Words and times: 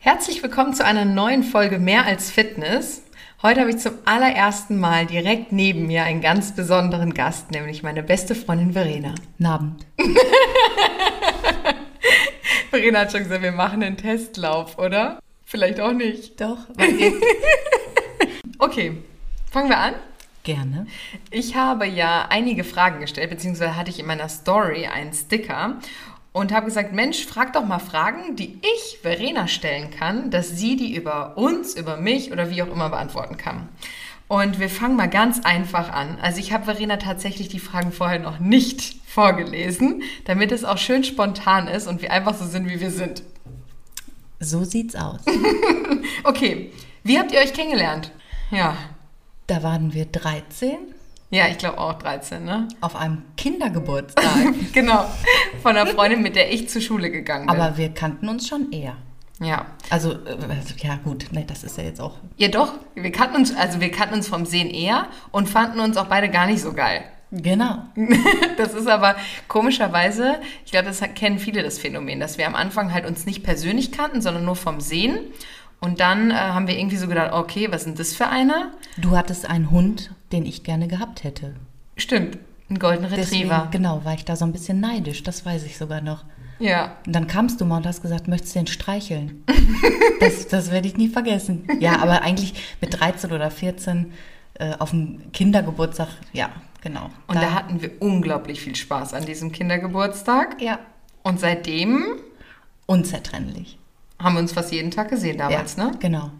Herzlich 0.00 0.44
willkommen 0.44 0.74
zu 0.74 0.84
einer 0.84 1.04
neuen 1.04 1.42
Folge 1.42 1.80
Mehr 1.80 2.06
als 2.06 2.30
Fitness. 2.30 3.02
Heute 3.42 3.60
habe 3.60 3.70
ich 3.70 3.78
zum 3.78 3.94
allerersten 4.04 4.78
Mal 4.78 5.06
direkt 5.06 5.50
neben 5.50 5.88
mir 5.88 6.04
einen 6.04 6.20
ganz 6.20 6.54
besonderen 6.54 7.14
Gast, 7.14 7.50
nämlich 7.50 7.82
meine 7.82 8.04
beste 8.04 8.36
Freundin 8.36 8.74
Verena. 8.74 9.16
Abend. 9.42 9.84
Verena 12.70 13.00
hat 13.00 13.10
schon 13.10 13.24
gesagt, 13.24 13.42
wir 13.42 13.50
machen 13.50 13.82
einen 13.82 13.96
Testlauf, 13.96 14.78
oder? 14.78 15.18
Vielleicht 15.44 15.80
auch 15.80 15.92
nicht. 15.92 16.40
Doch. 16.40 16.58
Okay, 18.60 19.02
fangen 19.52 19.68
wir 19.68 19.78
an. 19.78 19.94
Gerne. 20.42 20.88
Ich 21.30 21.54
habe 21.54 21.86
ja 21.86 22.26
einige 22.28 22.64
Fragen 22.64 22.98
gestellt, 23.00 23.30
beziehungsweise 23.30 23.76
hatte 23.76 23.90
ich 23.90 24.00
in 24.00 24.06
meiner 24.06 24.28
Story 24.28 24.86
einen 24.86 25.12
Sticker 25.12 25.78
und 26.32 26.52
habe 26.52 26.66
gesagt, 26.66 26.92
Mensch, 26.92 27.24
frag 27.24 27.52
doch 27.52 27.64
mal 27.64 27.78
Fragen, 27.78 28.36
die 28.36 28.60
ich 28.62 28.98
Verena 29.02 29.48
stellen 29.48 29.90
kann, 29.90 30.30
dass 30.30 30.50
sie 30.50 30.76
die 30.76 30.94
über 30.94 31.36
uns, 31.36 31.74
über 31.74 31.96
mich 31.96 32.32
oder 32.32 32.50
wie 32.50 32.62
auch 32.62 32.68
immer 32.68 32.90
beantworten 32.90 33.36
kann. 33.36 33.68
Und 34.28 34.60
wir 34.60 34.68
fangen 34.68 34.96
mal 34.96 35.08
ganz 35.08 35.40
einfach 35.44 35.90
an. 35.90 36.18
Also 36.20 36.38
ich 36.38 36.52
habe 36.52 36.66
Verena 36.66 36.98
tatsächlich 36.98 37.48
die 37.48 37.60
Fragen 37.60 37.92
vorher 37.92 38.18
noch 38.18 38.38
nicht 38.40 38.96
vorgelesen, 39.06 40.02
damit 40.26 40.52
es 40.52 40.64
auch 40.64 40.76
schön 40.76 41.02
spontan 41.02 41.66
ist 41.66 41.86
und 41.86 42.02
wir 42.02 42.12
einfach 42.12 42.34
so 42.34 42.44
sind, 42.44 42.68
wie 42.68 42.78
wir 42.78 42.90
sind. 42.90 43.22
So 44.38 44.64
sieht's 44.64 44.94
aus. 44.94 45.20
Okay, 46.24 46.72
wie 47.04 47.18
habt 47.18 47.32
ihr 47.32 47.38
euch 47.38 47.54
kennengelernt? 47.54 48.12
Ja, 48.50 48.76
Da 49.46 49.62
waren 49.62 49.94
wir 49.94 50.04
13 50.04 50.76
ja, 51.30 51.48
ich 51.48 51.58
glaube 51.58 51.78
auch 51.78 51.94
13, 51.94 52.44
ne? 52.44 52.68
auf 52.80 52.96
einem 52.96 53.22
Kindergeburtstag. 53.36 54.24
genau, 54.72 55.04
von 55.62 55.76
einer 55.76 55.86
Freundin, 55.86 56.22
mit 56.22 56.36
der 56.36 56.52
ich 56.52 56.68
zur 56.68 56.80
Schule 56.80 57.10
gegangen 57.10 57.46
bin. 57.46 57.60
Aber 57.60 57.76
wir 57.76 57.90
kannten 57.90 58.28
uns 58.28 58.48
schon 58.48 58.72
eher. 58.72 58.96
ja. 59.40 59.66
Also, 59.90 60.12
äh, 60.12 60.36
ja 60.78 60.98
gut, 61.04 61.26
nee, 61.32 61.44
das 61.46 61.64
ist 61.64 61.76
ja 61.76 61.84
jetzt 61.84 62.00
auch. 62.00 62.16
Ja, 62.36 62.48
doch. 62.48 62.72
Wir 62.94 63.12
kannten 63.12 63.36
uns, 63.36 63.54
also 63.54 63.80
wir 63.80 63.90
kannten 63.90 64.14
uns 64.14 64.28
vom 64.28 64.46
Sehen 64.46 64.70
eher 64.70 65.06
und 65.30 65.48
fanden 65.48 65.80
uns 65.80 65.96
auch 65.96 66.06
beide 66.06 66.30
gar 66.30 66.46
nicht 66.46 66.62
so 66.62 66.72
geil. 66.72 67.04
Genau. 67.30 67.82
Das 68.56 68.74
ist 68.74 68.88
aber 68.88 69.14
komischerweise, 69.46 70.40
ich 70.64 70.72
glaube, 70.72 70.86
das 70.86 71.00
kennen 71.14 71.38
viele 71.38 71.62
das 71.62 71.78
Phänomen, 71.78 72.18
dass 72.18 72.38
wir 72.38 72.46
am 72.46 72.56
Anfang 72.56 72.92
halt 72.92 73.06
uns 73.06 73.24
nicht 73.24 73.44
persönlich 73.44 73.92
kannten, 73.92 74.20
sondern 74.20 74.44
nur 74.44 74.56
vom 74.56 74.80
Sehen. 74.80 75.20
Und 75.80 76.00
dann 76.00 76.32
äh, 76.32 76.34
haben 76.34 76.66
wir 76.66 76.76
irgendwie 76.76 76.96
so 76.96 77.06
gedacht, 77.06 77.32
okay, 77.32 77.68
was 77.70 77.84
denn 77.84 77.94
das 77.94 78.14
für 78.14 78.26
eine? 78.26 78.72
Du 78.96 79.16
hattest 79.16 79.48
einen 79.48 79.70
Hund, 79.70 80.10
den 80.32 80.46
ich 80.46 80.62
gerne 80.64 80.88
gehabt 80.88 81.24
hätte. 81.24 81.54
Stimmt, 81.96 82.38
ein 82.70 82.78
Golden 82.78 83.08
Deswegen, 83.10 83.50
Retriever. 83.50 83.68
genau, 83.70 84.04
war 84.04 84.14
ich 84.14 84.24
da 84.24 84.36
so 84.36 84.44
ein 84.44 84.52
bisschen 84.52 84.80
neidisch, 84.80 85.22
das 85.22 85.44
weiß 85.44 85.64
ich 85.64 85.76
sogar 85.78 86.00
noch. 86.00 86.24
Ja. 86.58 86.96
Und 87.06 87.14
dann 87.14 87.26
kamst 87.28 87.60
du 87.60 87.64
mal 87.64 87.76
und 87.78 87.86
hast 87.86 88.02
gesagt, 88.02 88.26
möchtest 88.28 88.54
du 88.54 88.60
den 88.60 88.66
streicheln? 88.66 89.44
das 90.20 90.48
das 90.48 90.70
werde 90.70 90.88
ich 90.88 90.96
nie 90.96 91.08
vergessen. 91.08 91.66
Ja, 91.78 92.00
aber 92.00 92.22
eigentlich 92.22 92.76
mit 92.80 92.98
13 92.98 93.30
oder 93.32 93.50
14 93.50 94.12
äh, 94.54 94.74
auf 94.78 94.90
dem 94.90 95.30
Kindergeburtstag, 95.32 96.08
ja, 96.32 96.50
genau. 96.80 97.10
Und 97.28 97.36
da, 97.36 97.52
hatten 97.54 97.80
wir 97.80 97.92
unglaublich 98.00 98.60
viel 98.60 98.74
Spaß 98.74 99.14
an 99.14 99.24
diesem 99.24 99.52
Kindergeburtstag. 99.52 100.60
ja, 100.60 100.80
Und 101.22 101.38
seitdem 101.38 102.04
unzertrennlich. 102.86 103.78
haben 104.18 104.34
wir 104.34 104.40
uns 104.40 104.52
fast 104.52 104.72
jeden 104.72 104.90
Tag 104.90 105.10
gesehen 105.10 105.38
damals, 105.38 105.76
ja, 105.76 105.84
ne? 105.84 105.92
Genau. 106.00 106.30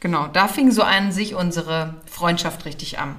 Genau, 0.00 0.26
da 0.28 0.48
fing 0.48 0.70
so 0.70 0.82
an 0.82 1.12
sich 1.12 1.34
unsere 1.34 1.94
Freundschaft 2.06 2.64
richtig 2.66 2.98
an. 2.98 3.16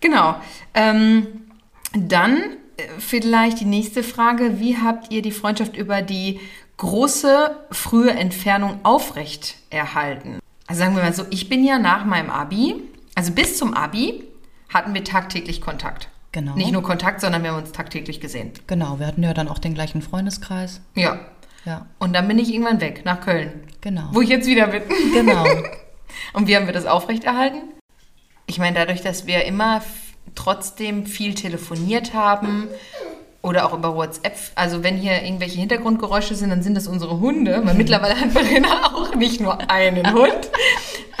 Genau. 0.00 0.36
Ähm, 0.74 1.26
dann 1.94 2.36
äh, 2.76 2.82
vielleicht 2.98 3.60
die 3.60 3.64
nächste 3.64 4.02
Frage. 4.02 4.60
Wie 4.60 4.76
habt 4.78 5.10
ihr 5.12 5.22
die 5.22 5.32
Freundschaft 5.32 5.76
über 5.76 6.02
die 6.02 6.40
große 6.76 7.56
frühe 7.72 8.10
Entfernung 8.10 8.80
aufrecht 8.84 9.56
erhalten? 9.70 10.38
Also 10.66 10.80
sagen 10.80 10.94
wir 10.96 11.02
mal 11.02 11.12
so, 11.14 11.24
ich 11.30 11.48
bin 11.48 11.64
ja 11.64 11.78
nach 11.78 12.04
meinem 12.04 12.30
Abi, 12.30 12.76
also 13.14 13.32
bis 13.32 13.56
zum 13.58 13.74
Abi, 13.74 14.24
hatten 14.72 14.92
wir 14.94 15.02
tagtäglich 15.02 15.60
Kontakt. 15.60 16.08
Genau. 16.32 16.54
Nicht 16.54 16.72
nur 16.72 16.82
Kontakt, 16.82 17.22
sondern 17.22 17.42
wir 17.42 17.50
haben 17.52 17.58
uns 17.62 17.72
tagtäglich 17.72 18.20
gesehen. 18.20 18.52
Genau, 18.66 18.98
wir 18.98 19.06
hatten 19.06 19.22
ja 19.22 19.32
dann 19.32 19.48
auch 19.48 19.58
den 19.58 19.72
gleichen 19.74 20.02
Freundeskreis. 20.02 20.80
Ja. 20.94 21.18
Ja, 21.64 21.86
Und 21.98 22.14
dann 22.14 22.28
bin 22.28 22.38
ich 22.38 22.52
irgendwann 22.52 22.80
weg, 22.80 23.02
nach 23.04 23.20
Köln. 23.20 23.64
genau. 23.80 24.08
Wo 24.12 24.20
ich 24.20 24.28
jetzt 24.28 24.46
wieder 24.46 24.68
bin. 24.68 24.82
Genau. 25.12 25.44
Und 26.32 26.46
wie 26.48 26.56
haben 26.56 26.66
wir 26.66 26.72
das 26.72 26.86
aufrechterhalten? 26.86 27.58
Ich 28.48 28.58
meine, 28.58 28.76
dadurch, 28.76 29.02
dass 29.02 29.26
wir 29.26 29.44
immer 29.44 29.82
trotzdem 30.34 31.06
viel 31.06 31.34
telefoniert 31.34 32.12
haben 32.14 32.66
oder 33.42 33.66
auch 33.66 33.74
über 33.74 33.94
WhatsApp, 33.94 34.36
also 34.56 34.82
wenn 34.82 34.96
hier 34.96 35.22
irgendwelche 35.22 35.58
Hintergrundgeräusche 35.60 36.34
sind, 36.34 36.50
dann 36.50 36.62
sind 36.62 36.74
das 36.74 36.86
unsere 36.88 37.20
Hunde, 37.20 37.60
weil 37.64 37.74
mittlerweile 37.82 38.18
hat 38.20 38.32
Verena 38.32 38.86
auch 38.94 39.14
nicht 39.14 39.40
nur 39.40 39.70
einen 39.70 40.12
Hund. 40.12 40.50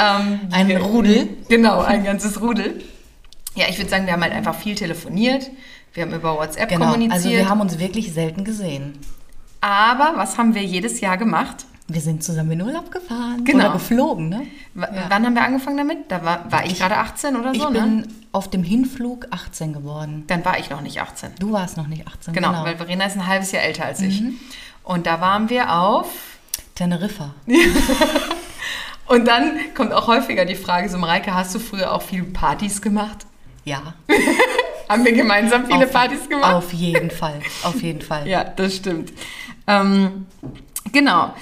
Ähm, 0.00 0.40
Ein 0.52 0.70
Rudel. 0.76 1.28
Genau, 1.48 1.80
ein 1.80 2.04
ganzes 2.04 2.40
Rudel. 2.40 2.82
Ja, 3.54 3.66
ich 3.68 3.78
würde 3.78 3.90
sagen, 3.90 4.06
wir 4.06 4.12
haben 4.14 4.22
halt 4.22 4.32
einfach 4.32 4.54
viel 4.54 4.74
telefoniert. 4.74 5.50
Wir 5.94 6.04
haben 6.04 6.14
über 6.14 6.36
WhatsApp 6.36 6.68
Genau. 6.68 6.86
kommuniziert. 6.86 7.12
Also 7.14 7.30
wir 7.30 7.48
haben 7.48 7.60
uns 7.60 7.78
wirklich 7.78 8.12
selten 8.12 8.44
gesehen. 8.44 8.98
aber 9.60 10.12
was 10.16 10.38
haben 10.38 10.54
wir 10.54 10.62
jedes 10.62 11.00
Jahr 11.00 11.16
gemacht? 11.18 11.66
Wir 11.90 12.00
sind 12.02 12.22
zusammen 12.22 12.50
in 12.52 12.60
Urlaub 12.62 12.90
gefahren. 12.90 13.44
Genau. 13.44 13.64
Oder 13.64 13.72
geflogen, 13.72 14.28
ne? 14.28 14.42
W 14.74 14.86
Wann 15.08 15.24
haben 15.24 15.34
wir 15.34 15.42
angefangen 15.42 15.78
damit? 15.78 16.10
Da 16.10 16.22
war, 16.22 16.50
war 16.52 16.66
ich, 16.66 16.78
gerade 16.78 16.98
18 16.98 17.34
oder 17.34 17.52
Ich 17.52 17.62
so, 17.62 17.70
ne? 17.70 17.80
bin 17.80 18.06
auf 18.30 18.50
dem 18.50 18.62
Hinflug 18.62 19.26
18 19.30 19.72
geworden. 19.72 20.24
Dann 20.26 20.44
war 20.44 20.58
ich 20.58 20.68
noch 20.68 20.82
nicht 20.82 21.00
18. 21.00 21.30
Du 21.38 21.50
warst 21.52 21.78
noch 21.78 21.86
nicht 21.86 22.06
18, 22.06 22.34
Genau, 22.34 22.48
genau. 22.50 22.64
weil 22.64 22.76
Verena 22.76 23.06
ist 23.06 23.16
ein 23.16 23.26
halbes 23.26 23.52
Jahr 23.52 23.62
älter 23.62 23.86
als 23.86 24.00
Mhm. 24.00 24.06
ich. 24.08 24.22
Und 24.84 25.06
da 25.06 25.20
waren 25.22 25.48
wir 25.48 25.72
auf. 25.80 26.10
Teneriffa. 26.74 27.34
Und 29.06 29.26
dann 29.26 29.52
kommt 29.74 29.92
auch 29.92 30.06
häufiger 30.06 30.44
die 30.44 30.54
Frage: 30.54 30.88
So, 30.88 30.98
Mareike, 30.98 31.34
hast 31.34 31.54
du 31.54 31.58
früher 31.58 31.92
auch 31.92 32.02
viele 32.02 32.24
Partys 32.24 32.82
gemacht? 32.82 33.26
Ja. 33.64 33.94
Haben 34.88 35.04
wir 35.04 35.12
gemeinsam 35.12 35.66
viele 35.66 35.84
auf, 35.86 35.92
Partys 35.92 36.28
gemacht? 36.28 36.54
Auf 36.54 36.72
jeden 36.72 37.10
Fall. 37.10 37.40
Auf 37.62 37.82
jeden 37.82 38.00
Fall. 38.02 38.26
Ja, 38.26 38.44
das 38.44 38.76
stimmt. 38.76 39.12
Ähm, 39.66 40.26
genau. 40.92 41.34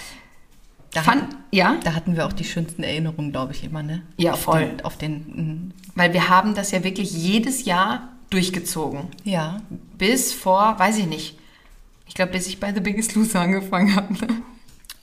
Da, 0.97 1.03
Fand, 1.03 1.23
hatten, 1.25 1.37
ja, 1.53 1.77
da 1.85 1.95
hatten 1.95 2.17
wir 2.17 2.27
auch 2.27 2.33
die 2.33 2.45
schönsten 2.45 2.83
Erinnerungen, 2.83 3.31
glaube 3.31 3.53
ich, 3.53 3.63
immer, 3.65 3.83
ne? 3.83 4.03
Ja, 4.17 4.33
auf 4.33 4.41
voll. 4.41 4.61
Den, 4.67 4.81
auf 4.85 4.97
den, 4.97 5.13
mm, 5.15 5.73
weil 5.95 6.13
wir 6.15 6.29
haben 6.31 6.55
das 6.55 6.71
ja 6.71 6.83
wirklich 6.85 7.13
jedes 7.13 7.65
Jahr 7.67 8.09
durchgezogen. 8.31 9.09
ja. 9.25 9.61
Bis 9.99 10.33
vor, 10.35 10.79
weiß 10.79 10.99
ich 10.99 11.07
nicht. 11.07 11.39
Ich 12.07 12.15
glaube, 12.15 12.33
bis 12.33 12.47
ich 12.47 12.61
bei 12.61 12.73
The 12.73 12.81
Biggest 12.81 13.15
Loser 13.15 13.41
angefangen 13.41 13.95
habe. 13.97 14.13
Ne? 14.15 14.27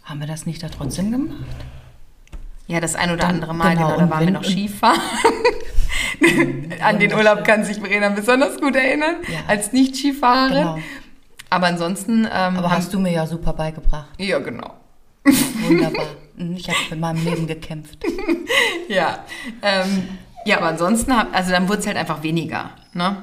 Haben 0.04 0.20
wir 0.20 0.28
das 0.28 0.46
nicht 0.46 0.62
da 0.62 0.70
trotzdem 0.70 1.12
gemacht? 1.12 1.36
Ja, 2.68 2.80
das 2.80 2.94
ein 2.96 3.10
oder 3.10 3.18
Dann- 3.22 3.36
andere 3.36 3.54
Mal, 3.56 3.74
genau, 3.76 3.88
genau, 3.88 4.00
da 4.00 4.10
waren 4.10 4.26
wir 4.26 4.34
noch 4.34 4.44
Skifahren. 4.44 5.00
An 6.82 7.00
den 7.00 7.14
Urlaub 7.14 7.44
kann 7.44 7.64
sich 7.66 7.78
Verena 7.78 8.10
besonders 8.10 8.60
gut 8.60 8.76
erinnern, 8.76 9.16
Ja. 9.28 9.40
als 9.48 9.74
Nicht-Skifahrerin. 9.74 10.58
Genau. 10.58 10.80
Aber 11.50 11.68
ansonsten. 11.68 12.26
Ähm, 12.26 12.58
Aber 12.58 12.72
hast 12.72 12.94
du 12.94 13.00
mir 13.00 13.12
ja 13.12 13.26
super 13.28 13.54
beigebracht. 13.54 14.10
Ja, 14.18 14.40
genau. 14.40 14.74
Wunderbar. 15.26 16.06
Mhm, 16.38 16.56
Ich 16.56 16.68
habe 16.68 16.78
in 16.92 17.00
meinem 17.00 17.24
Leben 17.24 17.48
gekämpft. 17.48 18.00
Ja. 18.90 19.24
Ähm, 19.62 20.10
ja, 20.46 20.58
aber 20.58 20.68
ansonsten, 20.68 21.16
hab, 21.16 21.34
also 21.34 21.52
dann 21.52 21.68
wurde 21.70 21.80
es 21.80 21.88
halt 21.88 21.96
einfach 21.98 22.22
weniger. 22.22 22.72
Ne? 22.94 23.16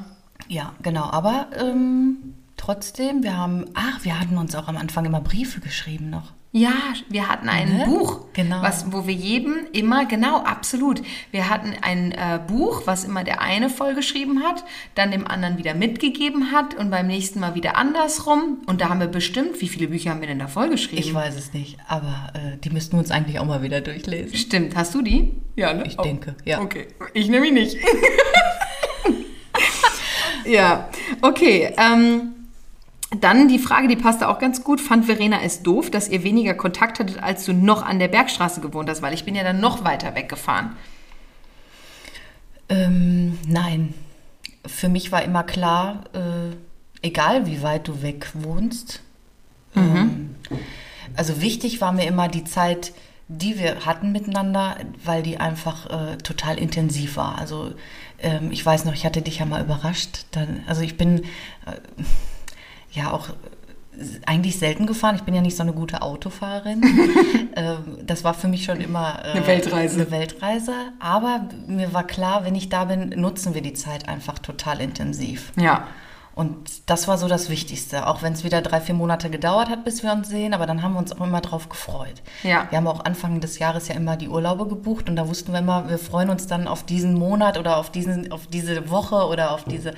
Ja, 0.48 0.72
genau. 0.82 1.04
Aber 1.04 1.48
ähm, 1.58 2.34
trotzdem, 2.56 3.22
wir 3.22 3.36
haben, 3.36 3.66
ach, 3.74 4.02
wir 4.04 4.18
hatten 4.18 4.38
uns 4.38 4.54
auch 4.54 4.68
am 4.68 4.76
Anfang 4.78 5.04
immer 5.04 5.20
Briefe 5.20 5.60
geschrieben 5.60 6.08
noch. 6.10 6.32
Ja, 6.52 6.72
wir 7.08 7.28
hatten 7.28 7.48
ein 7.48 7.76
Ne? 7.78 7.84
Buch, 7.86 8.22
Genau. 8.32 8.60
was, 8.60 8.90
wo 8.92 9.06
wir 9.06 9.14
jedem 9.14 9.68
immer, 9.72 10.06
genau, 10.06 10.38
absolut. 10.38 11.00
Wir 11.30 11.48
hatten 11.48 11.74
ein 11.80 12.10
äh, 12.10 12.40
Buch, 12.44 12.82
was 12.86 13.04
immer 13.04 13.22
der 13.22 13.40
eine 13.40 13.70
vollgeschrieben 13.70 14.42
hat, 14.42 14.64
dann 14.96 15.12
dem 15.12 15.28
anderen 15.28 15.58
wieder 15.58 15.74
mitgegeben 15.74 16.50
hat 16.50 16.74
und 16.74 16.90
beim 16.90 17.06
nächsten 17.06 17.38
Mal 17.38 17.54
wieder 17.54 17.76
andersrum. 17.76 18.58
Und 18.66 18.80
da 18.80 18.88
haben 18.88 18.98
wir 18.98 19.06
bestimmt, 19.06 19.60
wie 19.60 19.68
viele 19.68 19.86
Bücher 19.86 20.10
haben 20.10 20.20
wir 20.22 20.26
denn 20.26 20.40
da 20.40 20.48
vollgeschrieben? 20.48 20.98
Ich 20.98 21.14
weiß 21.14 21.36
es 21.36 21.52
nicht, 21.52 21.76
aber 21.86 22.32
äh, 22.34 22.56
die 22.58 22.70
müssten 22.70 22.94
wir 22.96 22.98
uns 22.98 23.12
eigentlich 23.12 23.38
auch 23.38 23.46
mal 23.46 23.62
wieder 23.62 23.80
durchlesen. 23.80 24.34
Stimmt, 24.36 24.74
hast 24.74 24.92
du 24.94 25.02
die? 25.02 25.32
Ja, 25.54 25.72
ne? 25.72 25.84
Ich 25.86 25.96
denke, 25.98 26.34
ja. 26.44 26.60
Okay, 26.60 26.88
ich 27.14 27.28
nämlich 27.28 27.52
nicht. 27.52 27.76
ja, 30.46 30.88
okay. 31.22 31.72
Ähm, 31.76 32.32
dann 33.10 33.48
die 33.48 33.58
Frage, 33.58 33.88
die 33.88 33.96
passte 33.96 34.28
auch 34.28 34.38
ganz 34.38 34.62
gut. 34.62 34.80
Fand 34.80 35.06
Verena 35.06 35.40
es 35.42 35.62
doof, 35.62 35.90
dass 35.90 36.08
ihr 36.08 36.22
weniger 36.22 36.54
Kontakt 36.54 37.00
hattet, 37.00 37.22
als 37.22 37.44
du 37.44 37.52
noch 37.52 37.82
an 37.82 37.98
der 37.98 38.08
Bergstraße 38.08 38.60
gewohnt 38.60 38.88
hast? 38.88 39.02
Weil 39.02 39.14
ich 39.14 39.24
bin 39.24 39.34
ja 39.34 39.42
dann 39.42 39.60
noch 39.60 39.84
weiter 39.84 40.14
weggefahren. 40.14 40.76
Ähm, 42.68 43.38
nein, 43.48 43.94
für 44.64 44.88
mich 44.88 45.10
war 45.10 45.24
immer 45.24 45.42
klar, 45.42 46.04
äh, 46.12 46.54
egal 47.02 47.46
wie 47.46 47.62
weit 47.62 47.88
du 47.88 48.02
weg 48.02 48.30
wohnst. 48.34 49.02
Ähm, 49.74 50.36
also 51.16 51.40
wichtig 51.40 51.80
war 51.80 51.92
mir 51.92 52.06
immer 52.06 52.28
die 52.28 52.44
Zeit, 52.44 52.92
die 53.26 53.58
wir 53.58 53.86
hatten 53.86 54.12
miteinander, 54.12 54.76
weil 55.04 55.22
die 55.22 55.38
einfach 55.38 55.86
äh, 55.90 56.16
total 56.18 56.58
intensiv 56.58 57.16
war. 57.16 57.38
Also 57.38 57.72
ähm, 58.18 58.50
ich 58.50 58.64
weiß 58.64 58.84
noch, 58.84 58.94
ich 58.94 59.04
hatte 59.04 59.22
dich 59.22 59.38
ja 59.38 59.46
mal 59.46 59.62
überrascht. 59.62 60.26
Dann, 60.32 60.62
also 60.66 60.82
ich 60.82 60.96
bin 60.96 61.24
äh, 61.66 62.02
ja 62.92 63.12
auch 63.12 63.30
eigentlich 64.26 64.58
selten 64.58 64.86
gefahren. 64.86 65.16
Ich 65.16 65.22
bin 65.22 65.34
ja 65.34 65.42
nicht 65.42 65.56
so 65.56 65.62
eine 65.62 65.72
gute 65.72 66.02
Autofahrerin. 66.02 66.82
Ähm, 67.56 67.98
das 68.06 68.22
war 68.22 68.32
für 68.32 68.46
mich 68.46 68.62
schon 68.64 68.80
immer 68.80 69.24
äh, 69.24 69.32
Eine 69.32 69.46
Weltreise. 69.48 69.96
Eine 69.96 70.10
Weltreise. 70.12 70.72
Aber 71.00 71.48
mir 71.66 71.92
war 71.92 72.06
klar, 72.06 72.44
wenn 72.44 72.54
ich 72.54 72.68
da 72.68 72.84
bin, 72.84 73.08
nutzen 73.08 73.54
wir 73.54 73.60
die 73.60 73.72
Zeit 73.72 74.08
einfach 74.08 74.38
total 74.38 74.80
intensiv. 74.80 75.52
Ja. 75.56 75.88
Und 76.40 76.88
das 76.88 77.06
war 77.06 77.18
so 77.18 77.28
das 77.28 77.50
Wichtigste, 77.50 78.06
auch 78.06 78.22
wenn 78.22 78.32
es 78.32 78.44
wieder 78.44 78.62
drei, 78.62 78.80
vier 78.80 78.94
Monate 78.94 79.28
gedauert 79.28 79.68
hat, 79.68 79.84
bis 79.84 80.02
wir 80.02 80.10
uns 80.10 80.26
sehen, 80.26 80.54
aber 80.54 80.64
dann 80.64 80.82
haben 80.82 80.94
wir 80.94 80.98
uns 80.98 81.12
auch 81.12 81.20
immer 81.20 81.42
drauf 81.42 81.68
gefreut. 81.68 82.22
Ja. 82.42 82.66
Wir 82.70 82.78
haben 82.78 82.86
auch 82.86 83.04
Anfang 83.04 83.42
des 83.42 83.58
Jahres 83.58 83.88
ja 83.88 83.94
immer 83.94 84.16
die 84.16 84.30
Urlaube 84.30 84.66
gebucht 84.66 85.10
und 85.10 85.16
da 85.16 85.28
wussten 85.28 85.52
wir 85.52 85.58
immer, 85.58 85.90
wir 85.90 85.98
freuen 85.98 86.30
uns 86.30 86.46
dann 86.46 86.66
auf 86.66 86.82
diesen 86.82 87.12
Monat 87.12 87.58
oder 87.58 87.76
auf, 87.76 87.90
diesen, 87.92 88.32
auf 88.32 88.46
diese 88.46 88.88
Woche 88.88 89.26
oder 89.26 89.50
auf 89.50 89.64
diese 89.64 89.92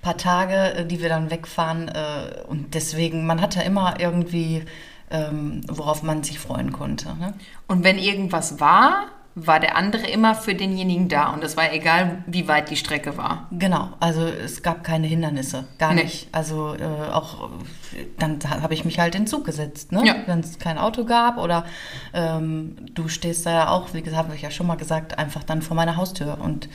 paar 0.00 0.16
Tage, 0.16 0.76
äh, 0.76 0.86
die 0.86 1.02
wir 1.02 1.10
dann 1.10 1.30
wegfahren. 1.30 1.88
äh, 1.88 2.40
Und 2.48 2.72
deswegen, 2.72 3.26
man 3.26 3.42
hatte 3.42 3.60
immer 3.60 4.00
irgendwie, 4.00 4.64
ähm, 5.10 5.60
worauf 5.68 6.02
man 6.02 6.22
sich 6.22 6.38
freuen 6.38 6.72
konnte. 6.72 7.08
Ne? 7.16 7.34
Und 7.68 7.84
wenn 7.84 7.98
irgendwas 7.98 8.60
war, 8.60 9.08
war 9.34 9.60
der 9.60 9.76
andere 9.76 10.06
immer 10.08 10.34
für 10.34 10.54
denjenigen 10.54 11.08
da. 11.08 11.30
Und 11.30 11.42
es 11.42 11.56
war 11.56 11.72
egal, 11.72 12.22
wie 12.26 12.48
weit 12.48 12.68
die 12.70 12.76
Strecke 12.76 13.16
war. 13.16 13.46
Genau, 13.50 13.88
also 13.98 14.22
es 14.26 14.62
gab 14.62 14.84
keine 14.84 15.06
Hindernisse, 15.06 15.64
gar 15.78 15.94
Nee. 15.94 16.04
nicht. 16.04 16.28
Also 16.32 16.74
äh, 16.74 16.84
auch 17.12 17.48
äh, 17.94 18.04
dann 18.18 18.38
habe 18.48 18.74
ich 18.74 18.84
mich 18.84 18.98
halt 18.98 19.14
in 19.14 19.22
den 19.22 19.26
Zug 19.26 19.44
gesetzt, 19.46 19.90
ne? 19.92 20.02
Ja. 20.04 20.16
wenn 20.26 20.40
es 20.40 20.58
kein 20.58 20.76
Auto 20.78 21.04
gab 21.04 21.38
oder 21.38 21.64
ähm, 22.12 22.76
du 22.94 23.08
stehst 23.08 23.46
da 23.46 23.52
ja 23.52 23.68
auch, 23.68 23.94
wie 23.94 24.02
gesagt, 24.02 24.24
habe 24.24 24.34
ich 24.36 24.42
ja 24.42 24.50
schon 24.50 24.66
mal 24.66 24.76
gesagt, 24.76 25.18
einfach 25.18 25.44
dann 25.44 25.62
vor 25.62 25.76
meiner 25.76 25.96
Haustür 25.96 26.38
und 26.40 26.68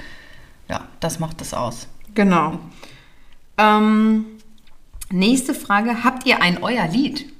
ja, 0.67 0.85
das 0.99 1.19
macht 1.19 1.41
es 1.41 1.53
aus. 1.53 1.87
Genau. 2.15 2.57
Ähm, 3.59 4.25
nächste 5.11 5.53
Frage. 5.53 6.03
Habt 6.03 6.25
ihr 6.25 6.41
ein 6.41 6.61
euer 6.63 6.87
Lied? 6.87 7.31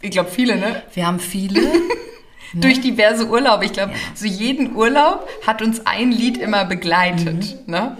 Ich 0.00 0.10
glaube, 0.10 0.30
viele, 0.30 0.56
ne? 0.56 0.82
Wir 0.94 1.06
haben 1.06 1.18
viele, 1.20 1.60
Durch 2.54 2.80
diverse 2.80 3.28
Urlaube. 3.28 3.64
Ich 3.64 3.72
glaube, 3.72 3.92
so 4.14 4.26
jeden 4.26 4.76
Urlaub 4.76 5.26
hat 5.46 5.62
uns 5.62 5.86
ein 5.86 6.12
Lied 6.12 6.36
immer 6.36 6.64
begleitet. 6.64 7.68
Ne? 7.68 7.96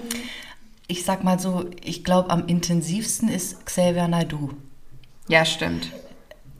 ich 0.92 1.04
sag 1.04 1.24
mal 1.24 1.38
so, 1.38 1.70
ich 1.82 2.04
glaube 2.04 2.28
am 2.30 2.46
intensivsten 2.46 3.28
ist 3.28 3.64
Xavier 3.64 4.08
Naidoo 4.08 4.50
Ja, 5.26 5.44
stimmt. 5.46 5.90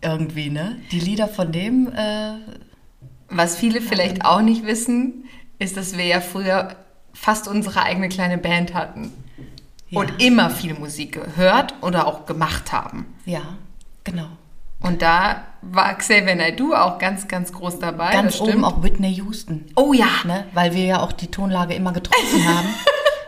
irgendwie, 0.01 0.49
ne? 0.49 0.81
Die 0.91 1.01
Lieder 1.01 1.29
von 1.29 1.53
dem, 1.53 1.93
äh, 1.93 2.35
Was 3.29 3.57
viele 3.57 3.81
vielleicht 3.83 4.25
auch 4.25 4.41
nicht 4.41 4.65
wissen, 4.65 5.25
ist, 5.59 5.77
dass 5.77 5.97
wir 5.99 6.05
ja 6.05 6.21
früher 6.21 6.77
fast 7.13 7.47
unsere 7.47 7.83
eigene 7.83 8.09
kleine 8.09 8.39
Band 8.39 8.73
hatten. 8.75 9.13
Ja. 9.91 10.01
Und 10.01 10.23
immer 10.23 10.49
viel 10.49 10.75
Musik 10.75 11.13
gehört 11.13 11.75
oder 11.83 12.07
auch 12.07 12.25
gemacht 12.25 12.73
haben. 12.73 13.07
ja, 13.27 13.43
genau. 14.05 14.29
Und 14.81 15.03
da 15.03 15.45
war 15.63 15.95
Xavier 15.97 16.35
Naidoo 16.35 16.75
auch 16.75 16.99
ganz, 16.99 17.29
ganz 17.29 17.53
groß 17.53 17.79
dabei. 17.79 18.13
Ganz 18.13 18.41
oben 18.41 18.51
stimmt. 18.51 18.65
auch 18.65 18.83
Whitney 18.83 19.15
Houston. 19.15 19.65
Oh 19.77 19.93
ja. 19.93 20.07
ne? 20.25 20.45
weil 20.53 20.75
wir 20.75 20.85
ja 20.85 21.01
auch 21.01 21.13
die 21.13 21.29
Tonlage 21.29 21.75
immer 21.75 21.93
getroffen 21.93 22.47
haben. 22.57 22.69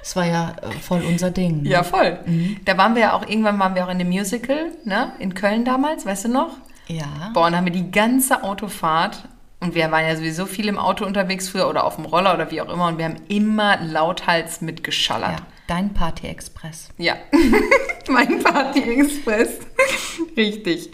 Das 0.01 0.17
war 0.17 0.27
ja 0.27 0.55
äh, 0.61 0.71
voll 0.81 1.03
unser 1.03 1.31
Ding. 1.31 1.63
ne? 1.63 1.71
Ja, 1.71 1.83
voll. 1.83 2.19
Mhm. 2.27 2.59
Da 2.65 2.77
waren 2.77 2.95
wir 2.95 3.03
ja 3.03 3.13
auch, 3.15 3.27
irgendwann 3.27 3.59
waren 3.59 3.75
wir 3.75 3.87
auch 3.87 3.91
in 3.91 3.99
dem 3.99 4.11
Musical, 4.11 4.73
ne? 4.85 5.13
In 5.19 5.35
Köln 5.35 5.65
damals, 5.65 6.05
weißt 6.05 6.27
du 6.27 6.29
noch? 6.29 6.51
Ja. 6.89 7.31
Boah, 7.33 7.47
und 7.47 7.53
dann 7.53 7.57
haben 7.59 7.65
wir 7.65 7.73
die 7.73 7.91
ganze 7.91 8.43
Autofahrt, 8.43 9.27
und 9.61 9.75
wir 9.75 9.91
waren 9.91 10.07
ja 10.07 10.15
sowieso 10.15 10.45
viel 10.45 10.69
im 10.69 10.79
Auto 10.79 11.07
unterwegs 11.07 11.49
früher 11.49 11.71
oder 11.71 11.85
auf 11.85 11.97
dem 11.97 12.05
Roller 12.05 12.35
oder 12.35 12.51
wie 12.51 12.61
auch 12.61 12.69
immer, 12.69 12.89
und 12.89 12.99
wir 12.99 13.07
haben 13.07 13.17
immer 13.29 13.79
lauthals 13.79 14.61
ja. 14.61 14.67
mitgeschallert. 14.67 15.43
Dein 15.67 15.95
Party 15.95 16.27
Express. 16.27 16.91
Ja. 16.99 17.17
mein 18.09 18.43
Party 18.43 18.83
Express. 18.83 19.61
Richtig. 20.37 20.91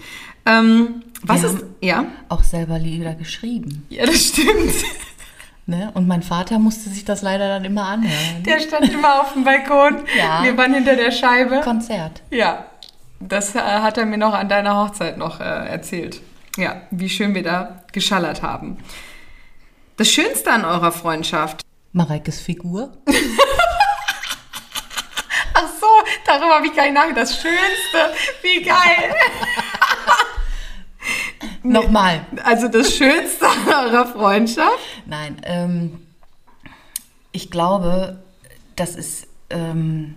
Ähm, 0.47 1.03
was 1.23 1.43
Wir 1.43 1.51
ist. 1.51 1.65
Ja? 1.81 2.07
Auch 2.29 2.43
selber 2.43 2.79
Lieder 2.79 3.15
geschrieben. 3.15 3.87
Ja, 3.89 4.07
das 4.07 4.27
stimmt. 4.27 4.75
Ne? 5.67 5.91
Und 5.95 6.09
mein 6.09 6.23
Vater 6.23 6.59
musste 6.59 6.91
sich 6.91 7.05
das 7.05 7.23
leider 7.23 7.47
dann 7.47 7.65
immer 7.65 7.85
anhören. 7.85 8.43
Der 8.43 8.59
stand 8.59 8.93
immer 8.93 9.21
auf 9.21 9.35
dem 9.35 9.45
Balkon. 9.45 9.99
Ja. 10.19 10.43
Wir 10.43 10.57
waren 10.57 10.75
hinter 10.75 10.97
der 10.97 11.13
Scheibe. 11.13 11.61
Konzert. 11.61 12.23
Ja, 12.31 12.67
das 13.21 13.55
äh, 13.55 13.61
hat 13.61 13.97
er 13.99 14.07
mir 14.07 14.19
noch 14.19 14.35
an 14.35 14.49
deiner 14.49 14.77
Hochzeit 14.77 15.17
noch 15.19 15.39
äh, 15.39 15.45
erzählt. 15.45 16.21
Ja, 16.57 16.83
wie 16.91 17.09
schön 17.09 17.35
wir 17.35 17.45
da 17.45 17.85
geschallert 17.93 18.43
haben. 18.43 18.79
Das 19.97 20.11
Schönste 20.11 20.51
an 20.51 20.65
eurer 20.65 20.91
Freundschaft. 20.91 21.61
Mareikes 21.93 22.41
Figur. 22.41 22.91
Ach 25.55 25.69
so, 25.81 25.87
darüber 26.27 26.57
habe 26.57 26.67
ich 26.67 26.75
gar 26.75 26.85
nicht 26.85 26.95
nachgedacht. 26.95 27.23
Das 27.23 27.35
Schönste. 27.35 28.15
Wie 28.43 28.63
geil. 28.63 29.15
Nochmal. 31.62 32.25
Also 32.45 32.69
das 32.69 32.95
Schönste 32.95 33.47
eurer 33.69 34.07
Freundschaft. 34.07 34.79
Nein, 35.07 35.37
ähm, 35.45 36.07
ich 37.33 37.51
glaube, 37.51 38.23
das 38.77 38.97
ist 38.97 39.27
ähm, 39.51 40.15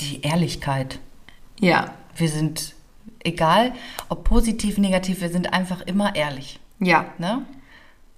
die 0.00 0.22
Ehrlichkeit. 0.22 0.98
Ja, 1.60 1.94
Wir 2.16 2.28
sind, 2.28 2.74
egal 3.24 3.72
ob 4.08 4.24
positiv, 4.24 4.78
negativ, 4.78 5.20
wir 5.20 5.30
sind 5.30 5.52
einfach 5.52 5.80
immer 5.82 6.14
ehrlich. 6.14 6.60
ja. 6.78 7.06
Ne? 7.18 7.42